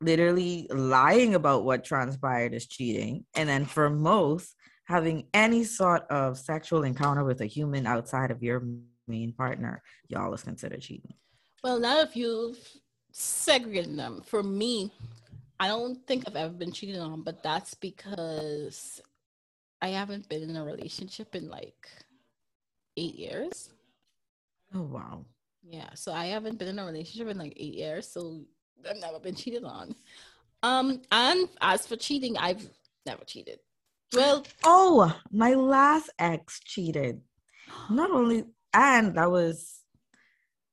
[0.00, 3.26] literally lying about what transpired is cheating.
[3.34, 4.54] And then for most,
[4.86, 8.66] having any sort of sexual encounter with a human outside of your
[9.06, 11.12] main partner, y'all is considered cheating.
[11.62, 12.56] Well, now if you've
[13.12, 14.90] segregated them, for me,
[15.60, 19.00] I don't think I've ever been cheated on, but that's because
[19.80, 21.88] I haven't been in a relationship in like
[22.96, 23.70] eight years.
[24.74, 25.24] Oh wow.
[25.62, 28.42] Yeah, so I haven't been in a relationship in like eight years, so
[28.88, 29.94] I've never been cheated on.
[30.62, 32.68] Um, and as for cheating, I've
[33.06, 33.60] never cheated.
[34.14, 37.20] Well, oh, my last ex cheated.
[37.90, 39.80] Not only, and that was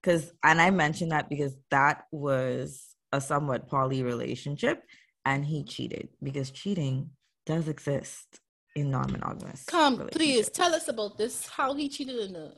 [0.02, 4.84] because, and I mentioned that because that was a somewhat poly relationship
[5.26, 7.10] and he cheated because cheating
[7.46, 8.40] does exist
[8.76, 9.66] in non-monogamous.
[9.66, 11.48] Come, please tell us about this.
[11.48, 12.54] How he cheated in a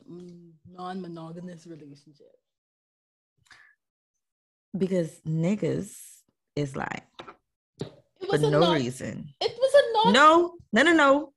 [0.70, 2.32] non-monogamous relationship.
[4.76, 5.96] Because niggas
[6.56, 7.04] is like
[8.28, 9.28] for no non- reason.
[9.40, 10.12] It was a non.
[10.12, 11.32] No, no, no, no.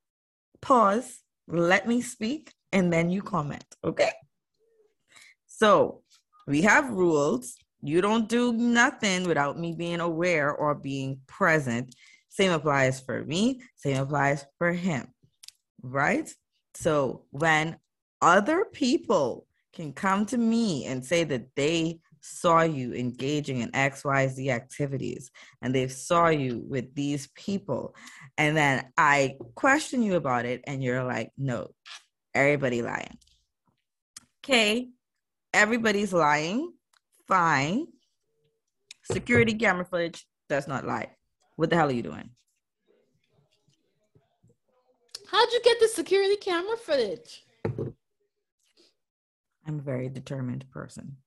[0.60, 1.20] Pause.
[1.46, 3.64] Let me speak, and then you comment.
[3.84, 4.12] Okay.
[5.46, 6.02] So
[6.46, 11.94] we have rules you don't do nothing without me being aware or being present.
[12.28, 15.08] Same applies for me, same applies for him,
[15.82, 16.28] right?
[16.74, 17.78] So when
[18.20, 24.48] other people can come to me and say that they saw you engaging in XYZ
[24.50, 25.30] activities
[25.62, 27.94] and they saw you with these people,
[28.36, 31.68] and then I question you about it, and you're like, no,
[32.34, 33.18] everybody lying.
[34.44, 34.88] Okay,
[35.52, 36.72] everybody's lying
[37.28, 37.86] fine.
[39.04, 41.10] Security camera footage that's not lie.
[41.56, 42.30] What the hell are you doing?
[45.30, 47.44] How'd you get the security camera footage?
[49.66, 51.18] I'm a very determined person.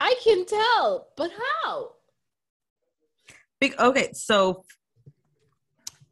[0.00, 1.30] I can tell, but
[1.62, 1.92] how?
[3.60, 4.64] Big okay, so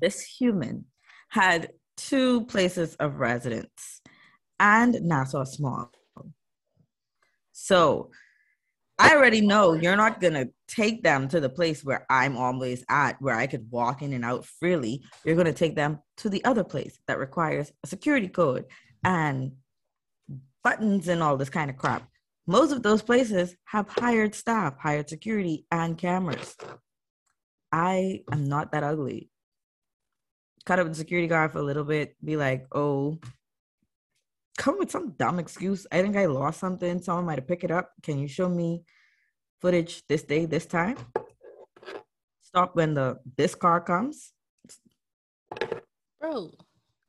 [0.01, 0.85] this human
[1.29, 4.03] had two places of residence
[4.61, 5.91] and Nassau small.
[7.53, 8.11] So
[9.05, 13.21] I already know you're not gonna take them to the place where I'm always at,
[13.21, 15.05] where I could walk in and out freely.
[15.27, 18.65] You're gonna take them to the other place that requires a security code
[19.05, 19.53] and
[20.63, 22.09] buttons and all this kind of crap.
[22.47, 26.57] Most of those places have hired staff, hired security, and cameras.
[27.71, 29.31] I am not that ugly.
[30.65, 33.19] Cut up the security guard for a little bit, be like, oh,
[34.57, 35.87] come with some dumb excuse.
[35.93, 37.03] I think I lost something.
[37.03, 37.91] Someone might have picked it up.
[38.03, 38.83] Can you show me
[39.61, 40.97] footage this day, this time?
[42.41, 44.33] Stop when the this car comes.
[46.21, 46.53] Bro,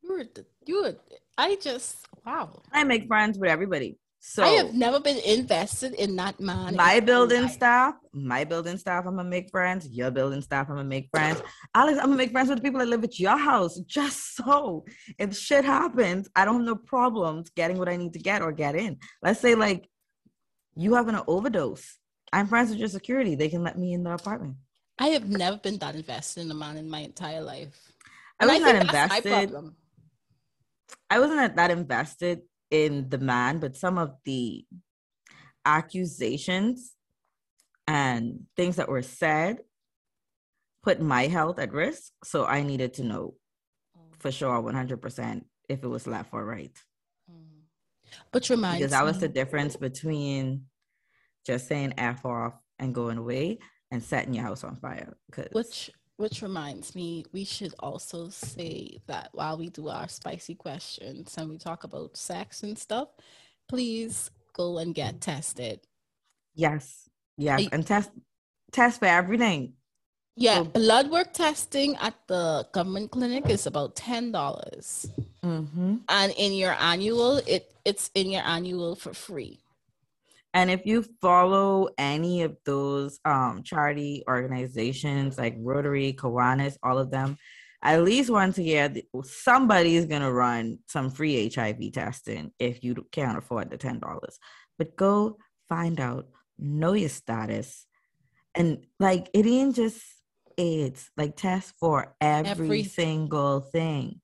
[0.01, 0.25] you were
[0.65, 0.95] you were
[1.37, 2.61] I just wow.
[2.71, 3.97] I make friends with everybody.
[4.27, 6.75] So I have never been invested in that man.
[6.75, 7.51] My building life.
[7.51, 9.87] staff, my building staff, I'm gonna make friends.
[9.87, 11.43] Your building staff, I'm gonna make friends.
[11.75, 13.79] Alex, I'm gonna make friends with the people that live at your house.
[13.81, 14.83] Just so
[15.19, 18.51] if shit happens, I don't have no problems getting what I need to get or
[18.51, 18.97] get in.
[19.21, 19.87] Let's say like
[20.75, 21.99] you having an overdose.
[22.35, 23.35] I'm friends with your security.
[23.35, 24.57] They can let me in the apartment.
[24.99, 27.93] I have never been that invested in a man in my entire life.
[28.41, 29.55] I was not invested.
[31.09, 34.65] I wasn't that invested in the man, but some of the
[35.65, 36.93] accusations
[37.87, 39.59] and things that were said
[40.83, 42.11] put my health at risk.
[42.25, 43.35] So I needed to know
[44.19, 46.77] for sure 100% if it was left or right.
[47.31, 47.61] Mm.
[48.33, 50.65] But remind because that was the difference between
[51.45, 53.59] just saying F off and going away
[53.91, 55.15] and setting your house on fire.
[55.31, 55.47] Cause...
[55.51, 61.35] Which which reminds me, we should also say that while we do our spicy questions
[61.37, 63.09] and we talk about sex and stuff,
[63.67, 65.81] please go and get tested.
[66.53, 67.09] Yes.
[67.37, 67.63] Yes.
[67.63, 68.11] You, and test
[68.71, 69.73] test for everything.
[70.37, 75.07] Yeah, so, blood work testing at the government clinic is about ten dollars,
[75.43, 75.97] mm-hmm.
[76.09, 79.59] and in your annual, it it's in your annual for free.
[80.55, 87.11] And if you follow any of those um, charity organizations like Rotary, Kiwanis, all of
[87.11, 87.37] them,
[87.83, 88.93] at least once a year,
[89.25, 94.39] somebody is gonna run some free HIV testing if you can't afford the ten dollars.
[94.77, 95.37] But go
[95.67, 96.27] find out,
[96.57, 97.85] know your status,
[98.55, 100.01] and like it ain't just
[100.57, 101.11] AIDS.
[101.17, 104.21] Like test for every, every single thing,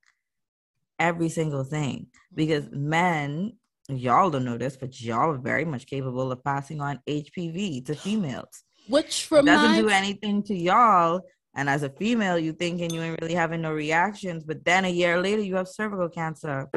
[0.98, 3.58] every single thing, because men
[4.00, 7.96] y'all don't know this, but y'all are very much capable of passing on HPV to
[7.96, 8.64] females.
[8.88, 11.22] Which reminds- doesn't do anything to y'all.
[11.56, 14.90] And as a female, you thinking you ain't really having no reactions, but then a
[14.90, 16.70] year later you have cervical cancer.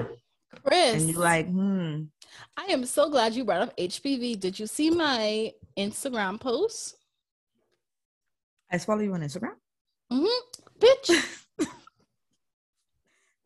[0.65, 1.03] Chris.
[1.03, 2.03] And you're like, hmm.
[2.57, 4.41] I am so glad you brought up HPV.
[4.41, 6.97] Did you see my Instagram post?
[8.71, 9.55] I follow you on Instagram.
[10.13, 10.79] Mm-hmm.
[10.79, 11.41] Bitch.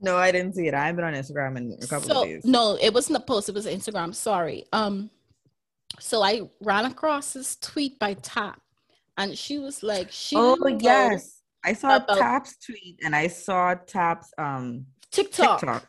[0.01, 0.75] No, I didn't see it.
[0.75, 2.45] I have been on Instagram in a couple so, of days.
[2.45, 3.49] No, it wasn't a post.
[3.49, 4.15] It was Instagram.
[4.15, 4.65] Sorry.
[4.73, 5.11] Um,
[5.99, 8.61] so I ran across this tweet by Tap,
[9.17, 14.33] and she was like, "She." Oh yes, I saw Tap's tweet, and I saw Tap's
[14.39, 15.87] um TikTok, TikTok.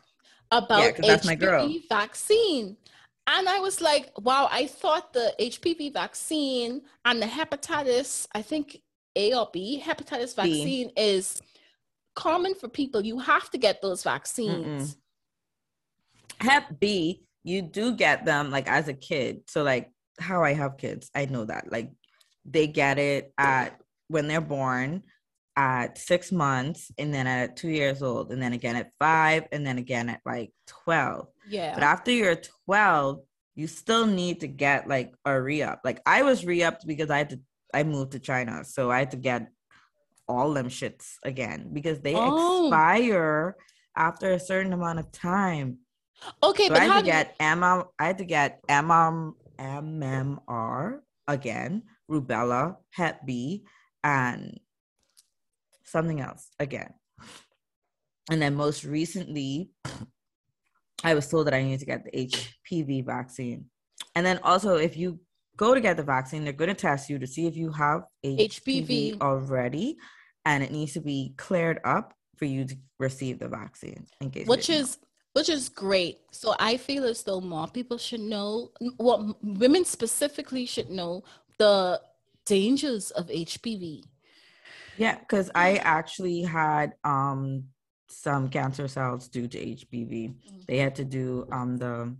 [0.50, 2.76] about yeah, HPV vaccine.
[3.26, 8.80] And I was like, wow, I thought the HPV vaccine and the hepatitis, I think
[9.14, 10.92] A or B hepatitis vaccine B.
[10.96, 11.40] is
[12.20, 13.04] common for people.
[13.04, 14.94] You have to get those vaccines.
[14.94, 16.46] Mm-mm.
[16.46, 19.42] Hep B, you do get them like as a kid.
[19.46, 21.72] So like how I have kids, I know that.
[21.72, 21.90] Like
[22.44, 25.02] they get it at when they're born
[25.56, 29.66] at six months and then at two years old and then again at five and
[29.66, 33.20] then again at like 12 yeah but after you're 12
[33.56, 37.30] you still need to get like a re-up like i was re-upped because i had
[37.30, 37.40] to
[37.74, 39.50] i moved to china so i had to get
[40.30, 42.66] all them shits again because they oh.
[42.66, 43.56] expire
[43.96, 45.78] after a certain amount of time.
[46.42, 47.46] Okay, so but I had to get you...
[47.46, 53.64] MM, I had to get MM, MMR again, rubella, Hep B,
[54.04, 54.60] and
[55.84, 56.94] something else again.
[58.30, 59.70] And then most recently,
[61.02, 63.66] I was told that I needed to get the HPV vaccine.
[64.14, 65.18] And then also, if you
[65.56, 68.02] go to get the vaccine, they're going to test you to see if you have
[68.24, 69.20] HPV, HPV.
[69.20, 69.96] already
[70.44, 74.46] and it needs to be cleared up for you to receive the vaccine in case
[74.46, 75.40] which is know.
[75.40, 79.84] which is great so i feel as though more people should know what well, women
[79.84, 81.22] specifically should know
[81.58, 82.00] the
[82.46, 84.02] dangers of hpv
[84.96, 87.64] yeah because i actually had um
[88.08, 90.58] some cancer cells due to hpv mm-hmm.
[90.66, 92.14] they had to do um the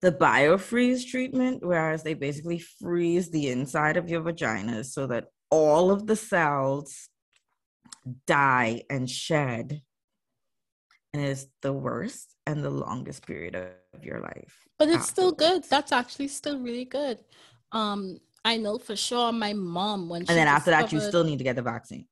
[0.00, 5.90] the biofreeze treatment, whereas they basically freeze the inside of your vagina so that all
[5.90, 7.08] of the cells
[8.26, 9.82] die and shed
[11.12, 14.68] and it's the worst and the longest period of your life.
[14.78, 15.08] But it's afterwards.
[15.08, 15.64] still good.
[15.64, 17.18] That's actually still really good.
[17.72, 21.36] Um i know for sure my mom when and then after that you still need
[21.36, 22.06] to get the vaccine.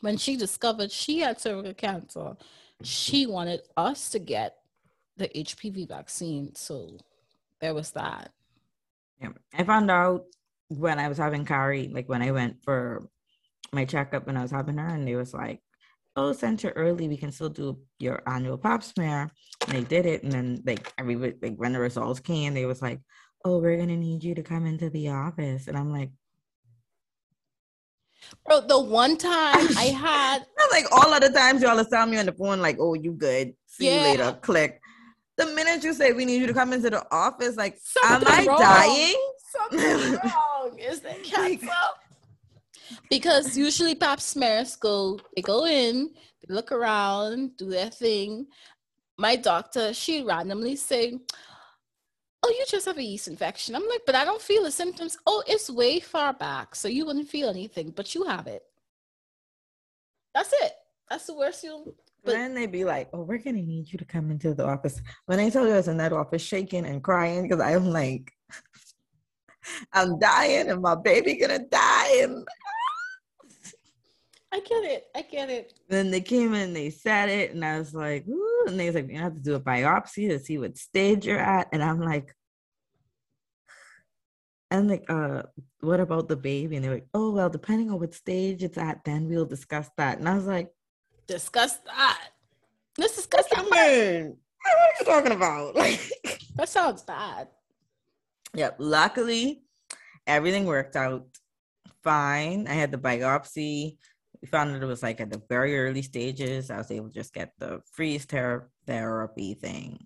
[0.00, 2.36] When she discovered she had cervical cancer
[2.82, 4.56] she wanted us to get
[5.16, 6.54] the hpv vaccine.
[6.54, 6.96] So
[7.60, 8.32] there was that.
[9.20, 9.30] Yeah.
[9.52, 10.24] I found out
[10.70, 13.02] when I was having Kari, like when I went for
[13.72, 15.60] my checkup when I was having her, and they was like,
[16.16, 19.30] "Oh, since you're early, we can still do your annual pap smear."
[19.66, 22.80] And they did it, and then like every like when the results came, they was
[22.80, 23.00] like,
[23.44, 26.10] "Oh, we're gonna need you to come into the office," and I'm like.
[28.44, 32.26] Bro, the one time I had like all other times y'all are telling me on
[32.26, 33.54] the phone, like, oh, you good.
[33.66, 33.96] See yeah.
[33.96, 34.38] you later.
[34.42, 34.78] Click.
[35.38, 38.40] The minute you say we need you to come into the office, like, Something am
[38.40, 38.60] I wrong.
[38.60, 39.30] dying?
[39.38, 40.49] Something wrong.
[40.80, 41.68] Is that cancer?
[43.08, 46.10] because usually pap smears go, they go in,
[46.46, 48.46] they look around, do their thing.
[49.18, 51.18] My doctor, she randomly say,
[52.42, 53.76] Oh, you just have a yeast infection.
[53.76, 55.18] I'm like, but I don't feel the symptoms.
[55.26, 56.74] Oh, it's way far back.
[56.74, 58.62] So you wouldn't feel anything, but you have it.
[60.34, 60.72] That's it.
[61.10, 64.04] That's the worst you'll but then they'd be like, "Oh, we're gonna need you to
[64.04, 67.02] come into the office." When I tell you I was in that office shaking and
[67.02, 68.32] crying because I'm like,
[69.92, 72.46] I'm dying and my baby gonna die and
[74.52, 75.04] I get it.
[75.14, 75.74] I get it.
[75.88, 78.96] Then they came in, they said it, and I was like, Ooh, and they was
[78.96, 81.68] like, you have to do a biopsy to see what stage you're at.
[81.72, 82.34] And I'm like,
[84.70, 85.42] and like, uh,
[85.80, 86.76] what about the baby?
[86.76, 90.18] And they're like, oh well, depending on what stage it's at, then we'll discuss that.
[90.18, 90.72] And I was like,
[91.26, 92.20] discuss that.
[92.98, 93.64] Let's discuss that.
[93.64, 94.22] What are
[95.00, 95.74] you talking about?
[95.80, 96.00] Like
[96.56, 97.48] that sounds bad.
[98.54, 98.76] Yep.
[98.78, 99.62] Luckily,
[100.26, 101.26] everything worked out
[102.02, 102.66] fine.
[102.66, 103.98] I had the biopsy.
[104.40, 106.70] We found that it was like at the very early stages.
[106.70, 109.98] I was able to just get the freeze ter- therapy thing.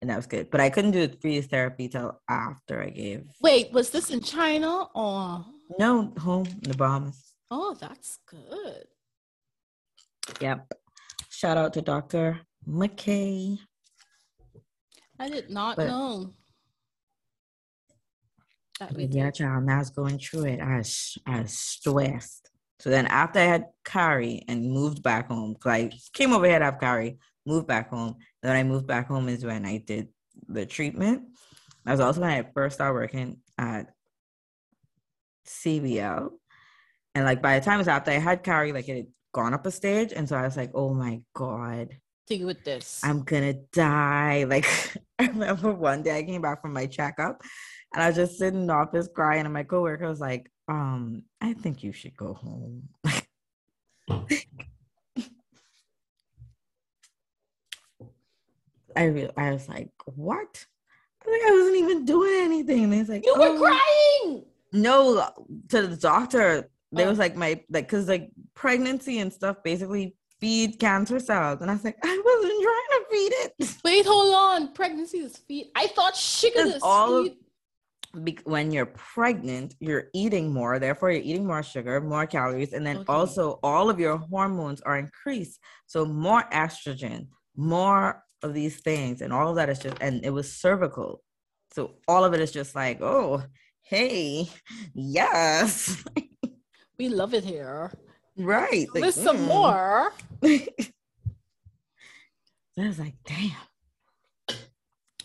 [0.00, 0.50] And that was good.
[0.50, 3.26] But I couldn't do the freeze therapy till after I gave.
[3.42, 5.44] Wait, was this in China or?
[5.78, 7.34] No, home in the Bahamas.
[7.50, 8.84] Oh, that's good.
[10.40, 10.72] Yep.
[11.28, 12.40] Shout out to Dr.
[12.66, 13.58] McKay.
[15.18, 16.34] I did not but, know.
[18.96, 20.60] Yeah, child, I was going through it.
[20.60, 22.50] I was, I was stressed.
[22.80, 26.58] So then after I had Carrie and moved back home, because I came over here
[26.58, 28.16] to have Carrie, moved back home.
[28.42, 30.08] Then I moved back home is when I did
[30.48, 31.24] the treatment.
[31.84, 33.92] That was also when I first started working at
[35.46, 36.30] CBL.
[37.14, 39.52] And like by the time it was after I had Carrie, like it had gone
[39.52, 40.12] up a stage.
[40.14, 41.96] And so I was like, oh my God.
[42.26, 43.00] Deal with this.
[43.04, 44.44] I'm gonna die.
[44.48, 44.66] Like
[45.18, 47.42] I remember one day I came back from my checkup
[47.94, 51.24] and I was just sitting in the office crying, and my coworker was like, um,
[51.40, 52.88] I think you should go home.
[58.96, 60.66] I re- I was like, what?
[61.26, 62.84] I like I wasn't even doing anything.
[62.84, 63.52] And he's like, you oh.
[63.52, 64.44] were crying.
[64.72, 65.28] No,
[65.68, 66.68] to the doctor.
[66.92, 67.10] They oh.
[67.10, 71.74] was like my like because like pregnancy and stuff basically feed cancer cells, and I
[71.74, 73.76] was like, I wasn't trying to feed it.
[73.84, 74.72] Wait, hold on.
[74.72, 75.70] Pregnancy is feed.
[75.76, 77.32] I thought sugar is all feed.
[77.32, 77.38] Of,
[78.12, 82.98] when you're pregnant, you're eating more, therefore you're eating more sugar, more calories, and then
[82.98, 83.12] okay.
[83.12, 85.60] also all of your hormones are increased.
[85.86, 90.30] So more estrogen, more of these things, and all of that is just and it
[90.30, 91.22] was cervical.
[91.72, 93.44] So all of it is just like, oh,
[93.82, 94.50] hey,
[94.92, 96.04] yes.
[96.98, 97.92] we love it here.
[98.36, 98.88] Right.
[98.92, 99.46] Like, some mm.
[99.46, 100.12] more.
[100.42, 100.66] I
[102.76, 103.52] was like, damn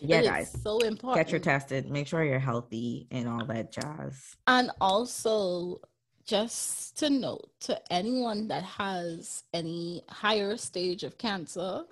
[0.02, 4.36] yeah guys so important get your tested make sure you're healthy and all that jazz.
[4.48, 5.80] And also
[6.26, 11.84] just to note to anyone that has any higher stage of cancer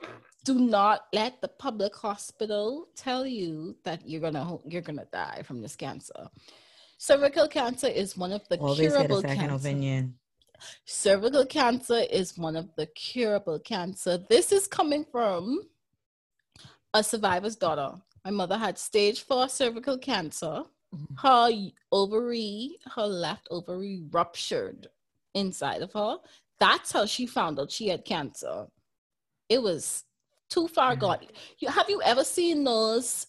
[0.44, 5.62] do not let the public hospital tell you that you're gonna you're gonna die from
[5.62, 6.28] this cancer.
[6.98, 9.56] Cervical cancer is one of the Always curable cancer.
[9.56, 10.16] opinion.
[10.86, 14.18] Cervical cancer is one of the curable cancer.
[14.30, 15.62] This is coming from
[16.94, 17.96] a survivor's daughter.
[18.24, 20.64] My mother had stage four cervical cancer.
[20.94, 21.16] Mm-hmm.
[21.18, 24.88] Her ovary, her left ovary ruptured
[25.34, 26.18] inside of her.
[26.60, 28.68] That's how she found out she had cancer.
[29.50, 30.04] It was
[30.50, 31.02] too far mm-hmm.
[31.02, 31.20] gone.
[31.60, 33.28] You, have you ever seen those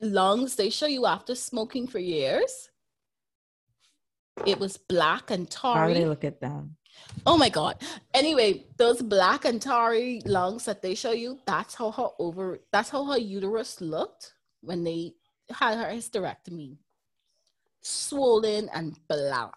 [0.00, 2.70] lungs they show you after smoking for years?
[4.46, 5.74] It was black and tarry.
[5.74, 6.76] How do they look at them?
[7.26, 7.82] Oh my god.
[8.14, 12.90] Anyway, those black and tarry lungs that they show you, that's how her over that's
[12.90, 15.14] how her uterus looked when they
[15.50, 16.78] had her hysterectomy.
[17.80, 19.54] Swollen and black.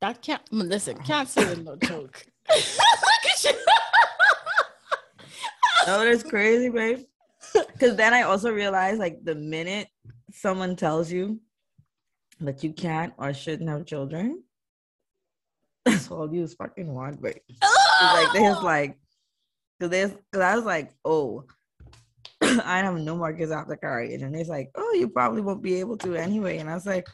[0.00, 2.26] That can't mm, listen, cancer is no joke.
[5.86, 7.04] oh, that's crazy, babe.
[7.54, 9.88] Because then I also realized like the minute
[10.32, 11.40] someone tells you
[12.40, 14.42] that you can't or shouldn't have children,
[15.84, 17.38] that's all you fucking want, but
[18.02, 18.98] like there's like
[19.80, 21.44] cause there's cause I was like, oh,
[22.42, 24.14] I have no more kids after Carrie.
[24.14, 26.58] And then it's like, oh, you probably won't be able to anyway.
[26.58, 27.08] And I was like,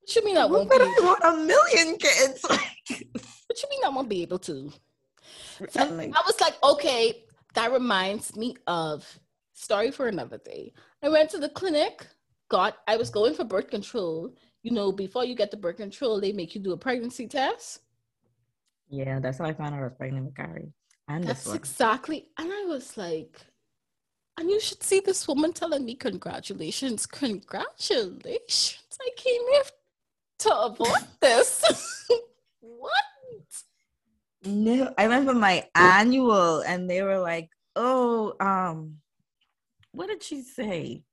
[0.00, 0.76] What you mean I won't be?
[0.76, 2.42] I want a million kids.
[2.48, 4.72] what you mean I won't be able to?
[5.60, 9.06] Like, I was like, okay, that reminds me of
[9.54, 10.72] story for another day.
[11.02, 12.06] I went to the clinic,
[12.48, 14.34] got I was going for birth control
[14.66, 17.82] you know, before you get the birth control, they make you do a pregnancy test.
[18.88, 20.72] Yeah, that's how I found out I was pregnant with Carrie.
[21.06, 22.26] And that's exactly.
[22.36, 23.40] And I was like,
[24.36, 28.98] and you should see this woman telling me, congratulations, congratulations.
[29.00, 29.62] I came here
[30.40, 31.64] to avoid this.
[32.60, 32.92] what?
[34.44, 38.96] No, I went for my annual and they were like, oh, um,
[39.92, 41.04] what did she say?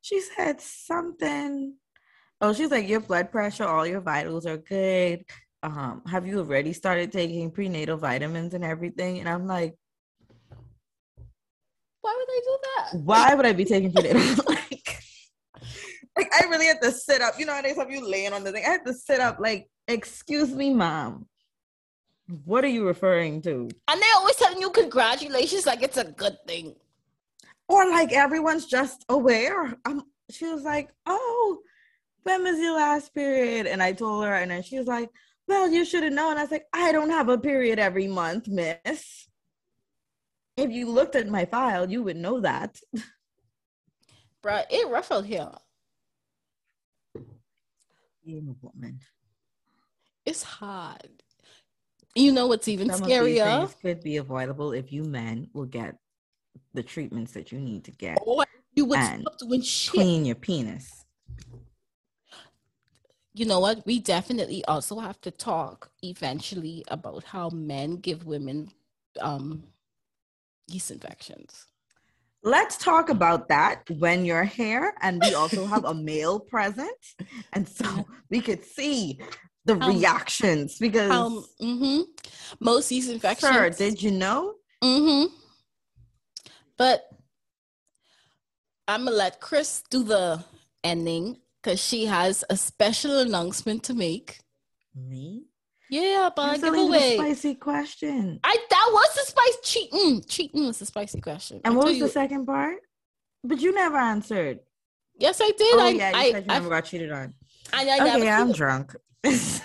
[0.00, 1.74] She said something
[2.40, 5.24] Oh, she's like, your blood pressure, all your vitals are good.
[5.62, 9.20] Um, have you already started taking prenatal vitamins and everything?
[9.20, 9.76] And I'm like,
[12.00, 13.04] why would I do that?
[13.04, 14.44] Why would I be taking prenatal?
[14.48, 15.02] like,
[16.16, 17.38] like I really had to sit up.
[17.38, 18.64] You know, how they have you laying on the thing.
[18.66, 19.38] I had to sit up.
[19.38, 21.26] Like, excuse me, mom.
[22.44, 23.68] What are you referring to?
[23.88, 26.74] And they're always telling you congratulations, like it's a good thing.
[27.68, 29.76] Or like everyone's just aware.
[29.84, 31.58] Um, she was like, oh
[32.22, 33.66] when was your last period?
[33.66, 35.10] And I told her, and then she was like,
[35.46, 36.38] well, you should have known.
[36.38, 39.28] I was like, I don't have a period every month, miss.
[40.56, 42.78] If you looked at my file, you would know that.
[44.44, 45.50] Bruh, it ruffled here.
[48.24, 49.00] Being a woman.
[50.24, 51.22] It's hard.
[52.14, 53.62] You know what's even Some scarier?
[53.62, 55.96] Of could be avoidable if you men will get
[56.74, 58.18] the treatments that you need to get.
[58.24, 58.44] Or
[58.74, 59.94] you would and doing shit.
[59.94, 60.99] clean your penis
[63.34, 63.84] you know what?
[63.86, 68.70] We definitely also have to talk eventually about how men give women
[69.20, 69.64] um,
[70.68, 71.66] yeast infections.
[72.42, 76.96] Let's talk about that when you're here, and we also have a male present,
[77.52, 79.20] and so we could see
[79.66, 82.00] the um, reactions because um, mm-hmm.
[82.58, 83.52] most yeast infections.
[83.52, 84.54] Sir, did you know?
[84.82, 85.34] Mm-hmm.
[86.78, 87.02] But
[88.88, 90.42] I'm gonna let Chris do the
[90.82, 94.38] ending because she has a special announcement to make.
[94.94, 95.44] Me?
[95.90, 97.16] Yeah, but give away.
[97.16, 98.38] spicy question.
[98.44, 99.98] I that was the spice cheating.
[99.98, 101.60] Mm, cheating mm, was the spicy question.
[101.64, 102.04] And what was you.
[102.04, 102.76] the second part?
[103.42, 104.60] But you never answered.
[105.18, 105.74] Yes, I did.
[105.74, 107.34] Oh, I, yeah, you I, said you I, never got cheated on.
[107.72, 108.94] I, I okay, I'm drunk.
[109.22, 109.62] this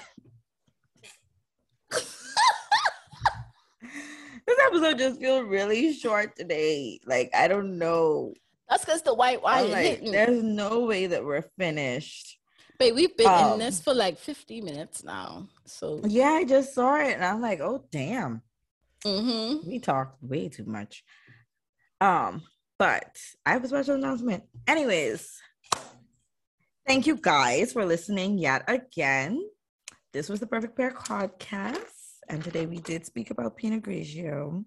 [4.67, 6.99] episode just feels really short today.
[7.05, 8.33] Like I don't know.
[8.69, 12.39] That's because the white wine like, There's no way that we're finished.
[12.77, 15.47] But we've been um, in this for like 50 minutes now.
[15.65, 18.41] So yeah, I just saw it and I'm like, oh damn.
[19.05, 19.69] Mm-hmm.
[19.69, 21.03] We talked way too much.
[22.01, 22.41] Um,
[22.77, 24.43] but I have a special announcement.
[24.67, 25.39] Anyways,
[26.85, 29.41] thank you guys for listening yet again.
[30.11, 31.94] This was the Perfect Pair podcast,
[32.29, 34.65] and today we did speak about Pinot Grigio.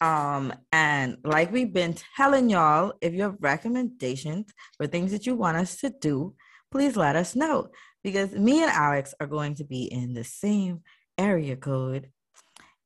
[0.00, 5.34] Um, and like we've been telling y'all, if you have recommendations for things that you
[5.34, 6.34] want us to do,
[6.70, 7.68] please let us know
[8.02, 10.80] because me and Alex are going to be in the same
[11.18, 12.10] area code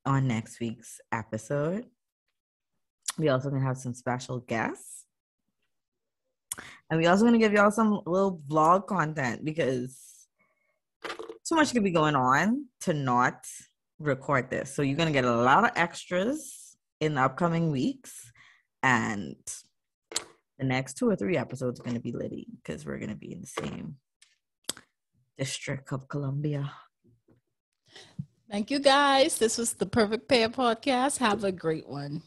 [0.04, 1.86] on next week's episode.
[3.18, 5.04] We also gonna have some special guests.
[6.90, 10.28] And we also gonna give y'all some little vlog content because
[11.48, 13.46] too much could be going on to not
[13.99, 14.74] record this.
[14.74, 18.30] So you're going to get a lot of extras in the upcoming weeks.
[18.82, 19.36] And
[20.59, 23.16] the next two or three episodes are going to be Liddy because we're going to
[23.16, 23.97] be in the same
[25.38, 26.72] district of Columbia.
[28.51, 29.38] Thank you guys.
[29.38, 31.18] This was the Perfect Pair podcast.
[31.18, 32.22] Have a great one.